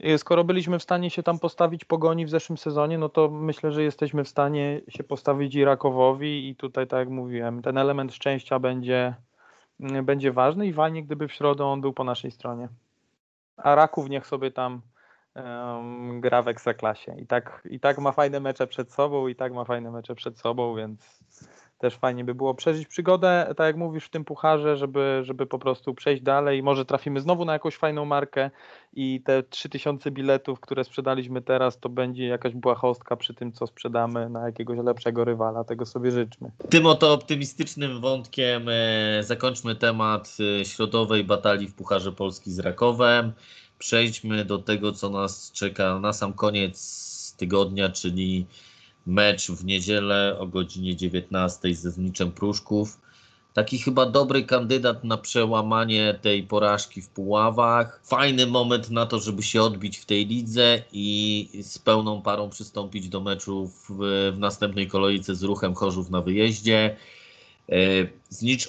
E, 0.00 0.18
Skoro 0.18 0.44
byliśmy 0.44 0.78
w 0.78 0.82
stanie 0.82 1.10
się 1.10 1.22
tam 1.22 1.38
postawić 1.38 1.84
pogoni 1.84 2.26
w 2.26 2.30
zeszłym 2.30 2.58
sezonie, 2.58 2.98
no 2.98 3.08
to 3.08 3.30
myślę, 3.30 3.72
że 3.72 3.82
jesteśmy 3.82 4.24
w 4.24 4.28
stanie 4.28 4.80
się 4.88 5.04
postawić 5.04 5.54
i 5.54 5.64
Rakowowi 5.64 6.48
i 6.48 6.56
tutaj, 6.56 6.86
tak 6.86 6.98
jak 6.98 7.08
mówiłem, 7.08 7.62
ten 7.62 7.78
element 7.78 8.14
szczęścia 8.14 8.58
będzie, 8.58 9.14
mm, 9.80 10.04
będzie 10.04 10.32
ważny 10.32 10.66
i 10.66 10.72
fajnie, 10.72 11.02
gdyby 11.02 11.28
w 11.28 11.32
środę 11.32 11.64
on 11.64 11.80
był 11.80 11.92
po 11.92 12.04
naszej 12.04 12.30
stronie. 12.30 12.68
A 13.56 13.74
Raków 13.74 14.08
niech 14.08 14.26
sobie 14.26 14.50
tam 14.50 14.80
em, 15.34 16.20
gra 16.20 16.42
w 16.42 16.48
Ekstraklasie. 16.48 17.14
I 17.18 17.26
tak, 17.26 17.68
I 17.70 17.80
tak 17.80 17.98
ma 17.98 18.12
fajne 18.12 18.40
mecze 18.40 18.66
przed 18.66 18.92
sobą, 18.92 19.28
i 19.28 19.34
tak 19.36 19.52
ma 19.52 19.64
fajne 19.64 19.90
mecze 19.90 20.14
przed 20.14 20.38
sobą, 20.38 20.74
więc 20.76 21.24
też 21.84 21.94
fajnie 21.94 22.24
by 22.24 22.34
było 22.34 22.54
przeżyć 22.54 22.88
przygodę, 22.88 23.54
tak 23.56 23.66
jak 23.66 23.76
mówisz 23.76 24.04
w 24.04 24.10
tym 24.10 24.24
pucharze, 24.24 24.76
żeby, 24.76 25.20
żeby 25.22 25.46
po 25.46 25.58
prostu 25.58 25.94
przejść 25.94 26.22
dalej. 26.22 26.62
Może 26.62 26.84
trafimy 26.84 27.20
znowu 27.20 27.44
na 27.44 27.52
jakąś 27.52 27.76
fajną 27.76 28.04
markę 28.04 28.50
i 28.92 29.20
te 29.24 29.42
3000 29.42 30.10
biletów, 30.10 30.60
które 30.60 30.84
sprzedaliśmy 30.84 31.42
teraz, 31.42 31.78
to 31.78 31.88
będzie 31.88 32.26
jakaś 32.26 32.54
błahostka 32.54 33.16
przy 33.16 33.34
tym, 33.34 33.52
co 33.52 33.66
sprzedamy 33.66 34.28
na 34.28 34.46
jakiegoś 34.46 34.78
lepszego 34.78 35.24
rywala. 35.24 35.64
Tego 35.64 35.86
sobie 35.86 36.10
życzmy. 36.10 36.50
Tym 36.70 36.86
oto 36.86 37.12
optymistycznym 37.12 38.00
wątkiem 38.00 38.68
e, 38.68 39.22
zakończmy 39.22 39.76
temat 39.76 40.36
e, 40.60 40.64
środowej 40.64 41.24
batalii 41.24 41.68
w 41.68 41.74
Pucharze 41.74 42.12
Polski 42.12 42.50
z 42.50 42.58
Rakowem. 42.58 43.32
Przejdźmy 43.78 44.44
do 44.44 44.58
tego, 44.58 44.92
co 44.92 45.10
nas 45.10 45.52
czeka 45.52 45.98
na 45.98 46.12
sam 46.12 46.32
koniec 46.32 47.34
tygodnia, 47.38 47.88
czyli 47.88 48.46
mecz 49.06 49.50
w 49.50 49.64
niedzielę 49.64 50.36
o 50.38 50.46
godzinie 50.46 50.96
19 50.96 51.74
ze 51.74 51.90
Zniczem 51.90 52.32
Pruszków. 52.32 52.98
Taki 53.52 53.78
chyba 53.78 54.06
dobry 54.06 54.44
kandydat 54.44 55.04
na 55.04 55.16
przełamanie 55.16 56.18
tej 56.22 56.42
porażki 56.42 57.02
w 57.02 57.08
Puławach. 57.08 58.00
Fajny 58.04 58.46
moment 58.46 58.90
na 58.90 59.06
to, 59.06 59.20
żeby 59.20 59.42
się 59.42 59.62
odbić 59.62 59.98
w 59.98 60.06
tej 60.06 60.26
lidze 60.26 60.82
i 60.92 61.48
z 61.62 61.78
pełną 61.78 62.22
parą 62.22 62.50
przystąpić 62.50 63.08
do 63.08 63.20
meczu 63.20 63.66
w, 63.66 63.90
w 64.32 64.38
następnej 64.38 64.88
kolejce 64.88 65.34
z 65.34 65.42
ruchem 65.42 65.74
Chorzów 65.74 66.10
na 66.10 66.20
wyjeździe. 66.20 66.96
E, 67.68 67.76
Znicz 68.28 68.68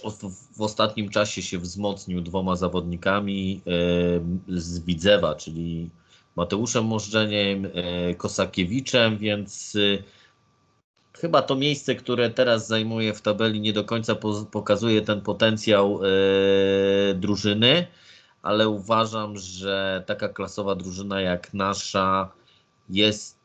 w- 0.56 0.62
ostatnim 0.62 1.10
czasie 1.10 1.42
się 1.42 1.60
wzmocnił 1.60 2.22
dwoma 2.22 2.56
zawodnikami 2.56 3.62
e, 3.68 4.60
z 4.60 4.80
Widzewa, 4.80 5.36
czyli 5.36 5.90
Mateuszem 6.36 6.86
Możdżeniem, 6.86 7.66
e, 7.74 8.16
Kosakiewiczem, 8.16 9.18
więc 9.18 9.78
chyba 11.18 11.42
to 11.42 11.56
miejsce, 11.56 11.96
które 11.96 12.30
teraz 12.30 12.68
zajmuje 12.68 13.14
w 13.14 13.22
tabeli, 13.22 13.62
nie 13.62 13.74
do 13.74 13.84
końca 13.84 14.16
po- 14.16 14.46
pokazuje 14.52 15.02
ten 15.02 15.22
potencjał 15.22 16.00
e, 16.04 17.14
drużyny, 17.14 17.88
ale 18.42 18.70
uważam, 18.70 19.38
że 19.38 20.04
taka 20.08 20.30
klasowa 20.30 20.76
drużyna 20.76 21.22
jak 21.22 21.54
nasza 21.54 22.32
jest 22.90 23.38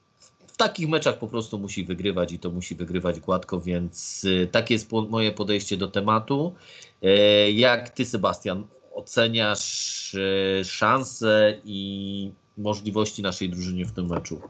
w 0.47 0.57
takich 0.57 0.89
meczach 0.89 1.19
po 1.19 1.29
prostu 1.29 1.59
musi 1.59 1.85
wygrywać 1.85 2.33
i 2.33 2.39
to 2.39 2.51
musi 2.51 2.75
wygrywać 2.75 3.21
gładko, 3.21 3.61
więc 3.61 4.25
y, 4.25 4.49
takie 4.53 4.75
jest 4.75 4.93
moje 4.93 5.33
podejście 5.33 5.77
do 5.77 5.89
tematu. 5.89 6.55
E, 7.03 7.51
Jak 7.51 7.91
ty, 7.91 8.05
Sebastian, 8.05 8.67
oceniasz 8.95 10.15
e, 10.15 10.65
szanse 10.65 11.59
i 11.65 12.33
możliwości 12.57 13.23
naszej 13.23 13.51
drużyny 13.51 13.85
w 13.85 13.93
tym 13.93 14.07
meczu? 14.07 14.41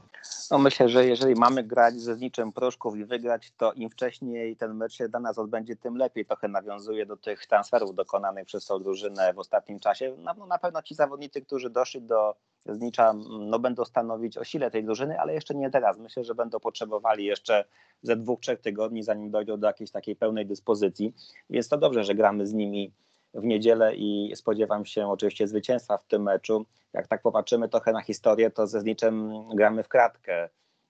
No 0.51 0.59
myślę, 0.59 0.89
że 0.89 1.07
jeżeli 1.07 1.35
mamy 1.35 1.65
grać 1.65 2.01
ze 2.01 2.15
zniczem 2.15 2.53
proszków 2.53 2.97
i 2.97 3.05
wygrać, 3.05 3.53
to 3.57 3.73
im 3.73 3.91
wcześniej 3.91 4.57
ten 4.57 4.75
mecz 4.75 4.93
się 4.93 5.09
dla 5.09 5.21
nas 5.21 5.39
odbędzie, 5.39 5.77
tym 5.77 5.97
lepiej. 5.97 6.27
Trochę 6.27 6.49
nawiązuje 6.49 7.07
do 7.07 7.17
tych 7.17 7.47
transferów 7.47 7.95
dokonanych 7.95 8.47
przez 8.47 8.67
tą 8.67 8.79
drużynę 8.79 9.35
w 9.35 9.39
ostatnim 9.39 9.81
czasie. 9.81 10.15
No, 10.19 10.35
no 10.39 10.47
na 10.47 10.59
pewno 10.59 10.83
ci 10.83 10.95
zawodnicy, 10.95 11.43
którzy 11.43 11.71
doszli 11.71 12.03
do 12.03 12.35
znicza, 12.67 13.13
no 13.41 13.59
będą 13.59 13.85
stanowić 13.85 14.39
o 14.39 14.45
sile 14.45 14.71
tej 14.71 14.85
drużyny, 14.85 15.21
ale 15.21 15.35
jeszcze 15.35 15.55
nie 15.55 15.71
teraz. 15.71 15.99
Myślę, 15.99 16.25
że 16.25 16.35
będą 16.35 16.61
potrzebowali 16.61 17.25
jeszcze 17.25 17.65
ze 18.03 18.17
dwóch, 18.17 18.41
trzech 18.41 18.61
tygodni, 18.61 19.03
zanim 19.03 19.31
dojdą 19.31 19.61
do 19.61 19.67
jakiejś 19.67 19.91
takiej 19.91 20.17
pełnej 20.17 20.47
dyspozycji. 20.47 21.15
Więc 21.51 21.69
to 21.69 21.79
dobrze, 21.79 22.05
że 22.05 22.15
gramy 22.15 22.47
z 22.47 22.53
nimi 22.53 22.93
w 23.35 23.45
niedzielę 23.45 23.95
i 23.95 24.33
spodziewam 24.37 24.87
się 24.87 25.09
oczywiście 25.09 25.49
zwycięstwa 25.49 25.99
w 25.99 26.07
tym 26.07 26.23
meczu. 26.23 26.67
Jak 26.93 27.09
tak 27.09 27.23
popatrzymy 27.23 27.69
trochę 27.69 27.93
na 27.93 28.03
historię, 28.03 28.51
to 28.51 28.67
ze 28.67 28.81
zniczem 28.81 29.33
gramy 29.55 29.83
w 29.83 29.89
kratkę. 29.89 30.49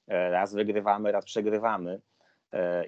E, 0.09 0.31
Raz 0.31 0.55
wygrywamy, 0.55 1.12
raz 1.12 1.24
przegrywamy. 1.24 2.00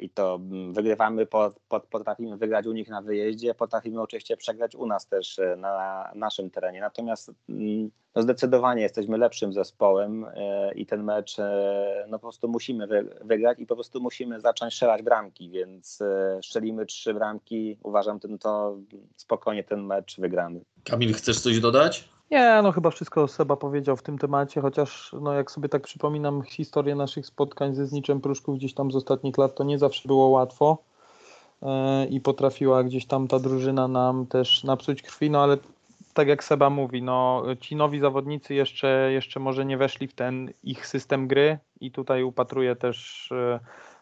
I 0.01 0.11
to 0.11 0.35
mm, 0.35 0.73
wygrywamy, 0.73 1.27
po, 1.27 1.53
po, 1.69 1.81
potrafimy 1.81 2.37
wygrać 2.37 2.67
u 2.67 2.73
nich 2.73 2.89
na 2.89 3.03
wyjeździe, 3.03 3.55
potrafimy 3.55 4.01
oczywiście 4.01 4.37
przegrać 4.37 4.75
u 4.75 4.87
nas 4.87 5.07
też 5.07 5.39
e, 5.39 5.57
na 5.57 6.09
naszym 6.15 6.51
terenie. 6.51 6.81
Natomiast 6.81 7.33
mm, 7.49 7.91
no 8.15 8.23
zdecydowanie 8.23 8.83
jesteśmy 8.83 9.19
lepszym 9.19 9.53
zespołem 9.53 10.27
e, 10.35 10.75
i 10.75 10.87
ten 10.87 11.05
mecz 11.05 11.39
e, 11.39 12.07
no 12.09 12.19
po 12.19 12.23
prostu 12.23 12.49
musimy 12.49 12.87
wy- 12.87 13.15
wygrać 13.25 13.59
i 13.59 13.67
po 13.67 13.75
prostu 13.75 14.01
musimy 14.01 14.41
zacząć 14.41 14.75
strzelać 14.75 15.03
bramki, 15.03 15.51
więc 15.51 16.03
strzelimy 16.43 16.87
trzy 16.87 17.15
bramki. 17.15 17.79
Uważam, 17.83 18.21
ten 18.21 18.39
to 18.39 18.79
spokojnie 19.17 19.65
ten 19.65 19.87
mecz 19.87 20.21
wygramy. 20.21 20.61
Kamil, 20.85 21.15
chcesz 21.15 21.41
coś 21.41 21.61
dodać? 21.61 22.09
Nie, 22.33 22.61
no 22.63 22.73
chyba 22.73 22.91
wszystko 22.91 23.29
Seba 23.29 23.57
powiedział 23.57 23.97
w 23.97 24.03
tym 24.03 24.19
temacie, 24.19 24.61
chociaż 24.61 25.15
no 25.21 25.33
jak 25.33 25.51
sobie 25.51 25.69
tak 25.69 25.83
przypominam 25.83 26.43
historię 26.43 26.95
naszych 26.95 27.27
spotkań 27.27 27.75
ze 27.75 27.87
Zniczem 27.87 28.21
Pruszków 28.21 28.57
gdzieś 28.57 28.75
tam 28.75 28.93
z 28.93 28.97
ostatnich 28.97 29.39
lat, 29.39 29.55
to 29.55 29.65
nie 29.65 29.79
zawsze 29.79 30.09
było 30.09 30.29
łatwo. 30.29 30.79
E, 31.63 32.07
i 32.07 32.21
potrafiła 32.21 32.85
gdzieś 32.85 33.07
tam 33.07 33.29
ta 33.29 33.39
drużyna 33.39 33.89
nam 33.89 34.27
też 34.27 34.65
napsuć 34.65 35.03
krwi, 35.03 35.31
no 35.31 35.43
ale 35.43 35.57
tak 36.15 36.29
jak 36.29 36.45
Seba 36.45 36.71
mówi, 36.71 37.03
no 37.03 37.43
ci 37.61 37.77
nowi 37.77 38.01
zawodnicy 38.01 38.55
jeszcze, 38.55 39.13
jeszcze 39.13 39.41
może 39.41 39.65
nie 39.65 39.77
weszli 39.77 40.09
w 40.09 40.15
ten 40.15 40.53
ich 40.65 40.87
system 40.87 41.29
gry 41.29 41.59
i 41.81 41.91
tutaj 41.91 42.23
upatruję 42.23 42.77
też 42.77 43.29
e, 43.33 43.61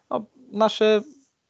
no, 0.09 0.25
nasze 0.51 1.01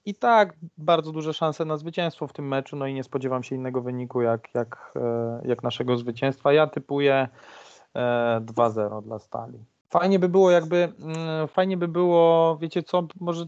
i 0.05 0.15
tak 0.15 0.53
bardzo 0.77 1.11
duże 1.11 1.33
szanse 1.33 1.65
na 1.65 1.77
zwycięstwo 1.77 2.27
w 2.27 2.33
tym 2.33 2.47
meczu, 2.47 2.75
no 2.75 2.87
i 2.87 2.93
nie 2.93 3.03
spodziewam 3.03 3.43
się 3.43 3.55
innego 3.55 3.81
wyniku 3.81 4.21
jak, 4.21 4.55
jak, 4.55 4.93
e, 4.95 5.41
jak 5.45 5.63
naszego 5.63 5.97
zwycięstwa. 5.97 6.53
Ja 6.53 6.67
typuję 6.67 7.27
e, 7.95 8.41
2-0 8.45 9.01
dla 9.03 9.19
Stali. 9.19 9.65
Fajnie 9.91 10.19
by 10.19 10.29
było 10.29 10.51
jakby, 10.51 10.93
mm, 10.99 11.47
fajnie 11.47 11.77
by 11.77 11.87
było, 11.87 12.57
wiecie 12.61 12.83
co, 12.83 13.07
może 13.19 13.45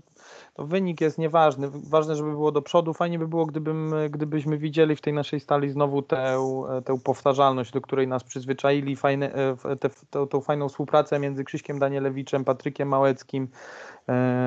to 0.54 0.66
wynik 0.66 1.02
jest 1.02 1.18
nieważny, 1.18 1.70
ważne, 1.90 2.16
żeby 2.16 2.30
było 2.30 2.52
do 2.52 2.62
przodu, 2.62 2.94
fajnie 2.94 3.20
by 3.20 3.28
było, 3.28 3.46
gdybym, 3.46 3.94
gdybyśmy 4.10 4.58
widzieli 4.58 4.96
w 4.96 5.02
tej 5.02 5.14
naszej 5.14 5.40
Stali 5.40 5.70
znowu 5.70 6.02
tę, 6.02 6.38
tę 6.86 7.00
powtarzalność, 7.04 7.72
do 7.72 7.82
której 7.82 8.08
nas 8.08 8.24
przyzwyczaili, 8.24 8.96
fajne, 8.96 9.34
e, 9.34 9.76
tę, 9.76 9.90
tę, 10.10 10.28
tą 10.28 10.42
fajną 10.42 10.70
współpracę 10.70 11.20
między 11.20 11.44
Krzyśkiem 11.44 11.80
Danielewiczem, 11.80 12.46
Patrykiem 12.46 12.88
Małeckim, 12.88 13.44
e, 13.44 13.93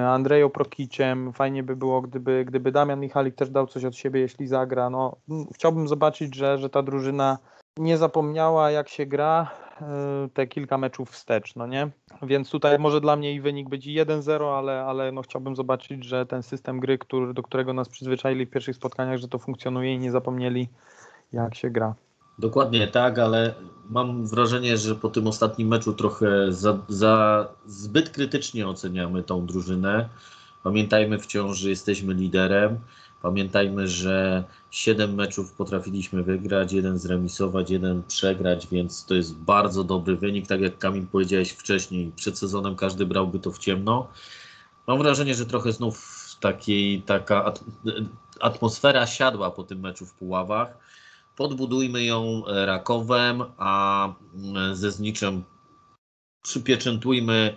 Andreją 0.08 0.50
Prokiciem. 0.50 1.32
Fajnie 1.32 1.62
by 1.62 1.76
było, 1.76 2.02
gdyby, 2.02 2.44
gdyby 2.44 2.72
Damian 2.72 3.00
Michalik 3.00 3.34
też 3.34 3.50
dał 3.50 3.66
coś 3.66 3.84
od 3.84 3.96
siebie, 3.96 4.20
jeśli 4.20 4.46
zagra. 4.46 4.90
No, 4.90 5.16
chciałbym 5.54 5.88
zobaczyć, 5.88 6.34
że, 6.34 6.58
że 6.58 6.70
ta 6.70 6.82
drużyna 6.82 7.38
nie 7.78 7.96
zapomniała, 7.96 8.70
jak 8.70 8.88
się 8.88 9.06
gra 9.06 9.50
e, 9.80 10.28
te 10.34 10.46
kilka 10.46 10.78
meczów 10.78 11.10
wstecz, 11.10 11.56
no 11.56 11.66
nie? 11.66 11.90
Więc 12.22 12.50
tutaj 12.50 12.78
może 12.78 13.00
dla 13.00 13.16
mnie 13.16 13.32
i 13.34 13.40
wynik 13.40 13.68
być 13.68 13.86
i 13.86 14.00
1-0, 14.00 14.58
ale, 14.58 14.84
ale 14.84 15.12
no 15.12 15.22
chciałbym 15.22 15.56
zobaczyć, 15.56 16.04
że 16.04 16.26
ten 16.26 16.42
system 16.42 16.80
gry, 16.80 16.98
który, 16.98 17.34
do 17.34 17.42
którego 17.42 17.72
nas 17.72 17.88
przyzwyczaili 17.88 18.46
w 18.46 18.50
pierwszych 18.50 18.76
spotkaniach, 18.76 19.18
że 19.18 19.28
to 19.28 19.38
funkcjonuje 19.38 19.94
i 19.94 19.98
nie 19.98 20.10
zapomnieli, 20.10 20.68
jak 21.32 21.54
się 21.54 21.70
gra. 21.70 21.94
Dokładnie 22.38 22.88
tak, 22.88 23.18
ale 23.18 23.54
mam 23.90 24.26
wrażenie, 24.26 24.78
że 24.78 24.94
po 24.94 25.08
tym 25.08 25.26
ostatnim 25.26 25.68
meczu 25.68 25.92
trochę 25.92 26.52
za, 26.52 26.78
za 26.88 27.48
zbyt 27.66 28.10
krytycznie 28.10 28.68
oceniamy 28.68 29.22
tą 29.22 29.46
drużynę. 29.46 30.08
Pamiętajmy 30.62 31.18
wciąż, 31.18 31.58
że 31.58 31.70
jesteśmy 31.70 32.14
liderem. 32.14 32.78
Pamiętajmy, 33.22 33.88
że 33.88 34.44
7 34.70 35.14
meczów 35.14 35.52
potrafiliśmy 35.52 36.22
wygrać, 36.22 36.72
jeden 36.72 36.98
zremisować, 36.98 37.70
jeden 37.70 38.02
przegrać, 38.02 38.66
więc 38.66 39.04
to 39.04 39.14
jest 39.14 39.34
bardzo 39.34 39.84
dobry 39.84 40.16
wynik. 40.16 40.46
Tak 40.46 40.60
jak 40.60 40.78
Kamil 40.78 41.06
powiedziałeś 41.06 41.50
wcześniej, 41.50 42.12
przed 42.16 42.38
sezonem 42.38 42.76
każdy 42.76 43.06
brałby 43.06 43.38
to 43.38 43.52
w 43.52 43.58
ciemno. 43.58 44.08
Mam 44.86 44.98
wrażenie, 44.98 45.34
że 45.34 45.46
trochę 45.46 45.72
znów 45.72 46.16
takiej, 46.40 47.02
taka 47.02 47.44
at, 47.44 47.64
atmosfera 48.40 49.06
siadła 49.06 49.50
po 49.50 49.62
tym 49.62 49.80
meczu 49.80 50.06
w 50.06 50.14
Puławach 50.14 50.85
podbudujmy 51.36 52.04
ją 52.04 52.46
e, 52.46 52.66
Rakowem, 52.66 53.44
a 53.56 54.08
mm, 54.34 54.76
ze 54.76 54.90
Zniczem 54.90 55.44
przypieczętujmy 56.42 57.56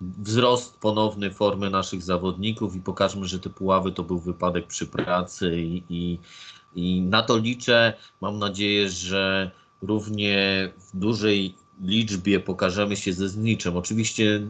wzrost 0.00 0.78
ponowny 0.78 1.30
formy 1.30 1.70
naszych 1.70 2.02
zawodników 2.02 2.76
i 2.76 2.80
pokażmy, 2.80 3.28
że 3.28 3.38
te 3.38 3.50
puławy 3.50 3.92
to 3.92 4.02
był 4.02 4.18
wypadek 4.18 4.66
przy 4.66 4.86
pracy 4.86 5.60
i, 5.60 5.82
i, 5.88 6.18
i 6.74 7.00
na 7.00 7.22
to 7.22 7.38
liczę. 7.38 7.92
Mam 8.20 8.38
nadzieję, 8.38 8.90
że 8.90 9.50
równie 9.82 10.72
w 10.78 10.98
dużej 10.98 11.54
liczbie 11.80 12.40
pokażemy 12.40 12.96
się 12.96 13.12
ze 13.12 13.28
zniczem. 13.28 13.76
Oczywiście 13.76 14.40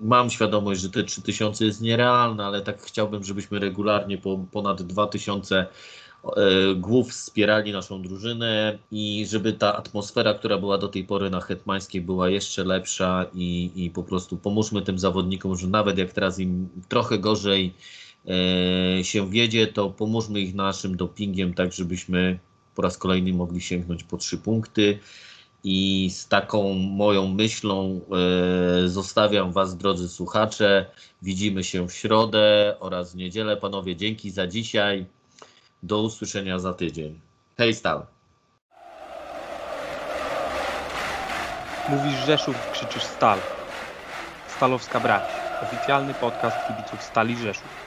mam 0.00 0.30
świadomość, 0.30 0.80
że 0.80 0.90
te 0.90 1.04
3000 1.04 1.64
jest 1.64 1.80
nierealne, 1.80 2.46
ale 2.46 2.62
tak 2.62 2.82
chciałbym, 2.82 3.24
żebyśmy 3.24 3.58
regularnie 3.58 4.18
po 4.18 4.38
ponad 4.52 4.82
2000 4.82 5.58
e, 5.58 5.66
głów 6.76 7.10
wspierali 7.10 7.72
naszą 7.72 8.02
drużynę 8.02 8.78
i 8.90 9.26
żeby 9.28 9.52
ta 9.52 9.76
atmosfera, 9.76 10.34
która 10.34 10.58
była 10.58 10.78
do 10.78 10.88
tej 10.88 11.04
pory 11.04 11.30
na 11.30 11.40
Hetmańskiej 11.40 12.00
była 12.00 12.28
jeszcze 12.28 12.64
lepsza 12.64 13.26
i, 13.34 13.70
i 13.74 13.90
po 13.90 14.02
prostu 14.02 14.36
pomóżmy 14.36 14.82
tym 14.82 14.98
zawodnikom, 14.98 15.56
że 15.56 15.68
nawet 15.68 15.98
jak 15.98 16.12
teraz 16.12 16.38
im 16.38 16.68
trochę 16.88 17.18
gorzej 17.18 17.74
e, 18.28 19.04
się 19.04 19.30
wiedzie, 19.30 19.66
to 19.66 19.90
pomóżmy 19.90 20.40
ich 20.40 20.54
naszym 20.54 20.96
dopingiem, 20.96 21.54
tak 21.54 21.72
żebyśmy 21.72 22.38
po 22.74 22.82
raz 22.82 22.98
kolejny 22.98 23.32
mogli 23.32 23.60
sięgnąć 23.60 24.04
po 24.04 24.16
trzy 24.16 24.38
punkty. 24.38 24.98
I 25.64 26.10
z 26.10 26.28
taką 26.28 26.72
moją 26.74 27.28
myślą 27.28 28.00
e, 28.84 28.88
zostawiam 28.88 29.52
Was, 29.52 29.76
drodzy 29.76 30.08
słuchacze. 30.08 30.86
Widzimy 31.22 31.64
się 31.64 31.88
w 31.88 31.92
środę 31.92 32.76
oraz 32.80 33.12
w 33.12 33.16
niedzielę. 33.16 33.56
Panowie, 33.56 33.96
dzięki 33.96 34.30
za 34.30 34.46
dzisiaj. 34.46 35.06
Do 35.86 36.02
usłyszenia 36.02 36.58
za 36.58 36.74
tydzień. 36.74 37.20
Hej, 37.58 37.74
Stal. 37.74 38.06
Mówisz 41.88 42.26
Rzeszów, 42.26 42.70
krzyczysz 42.72 43.02
Stal. 43.02 43.38
Stalowska 44.56 45.00
Brać. 45.00 45.22
Oficjalny 45.62 46.14
podcast 46.14 46.56
kibiców 46.68 47.02
Stali 47.02 47.36
Rzeszów. 47.36 47.85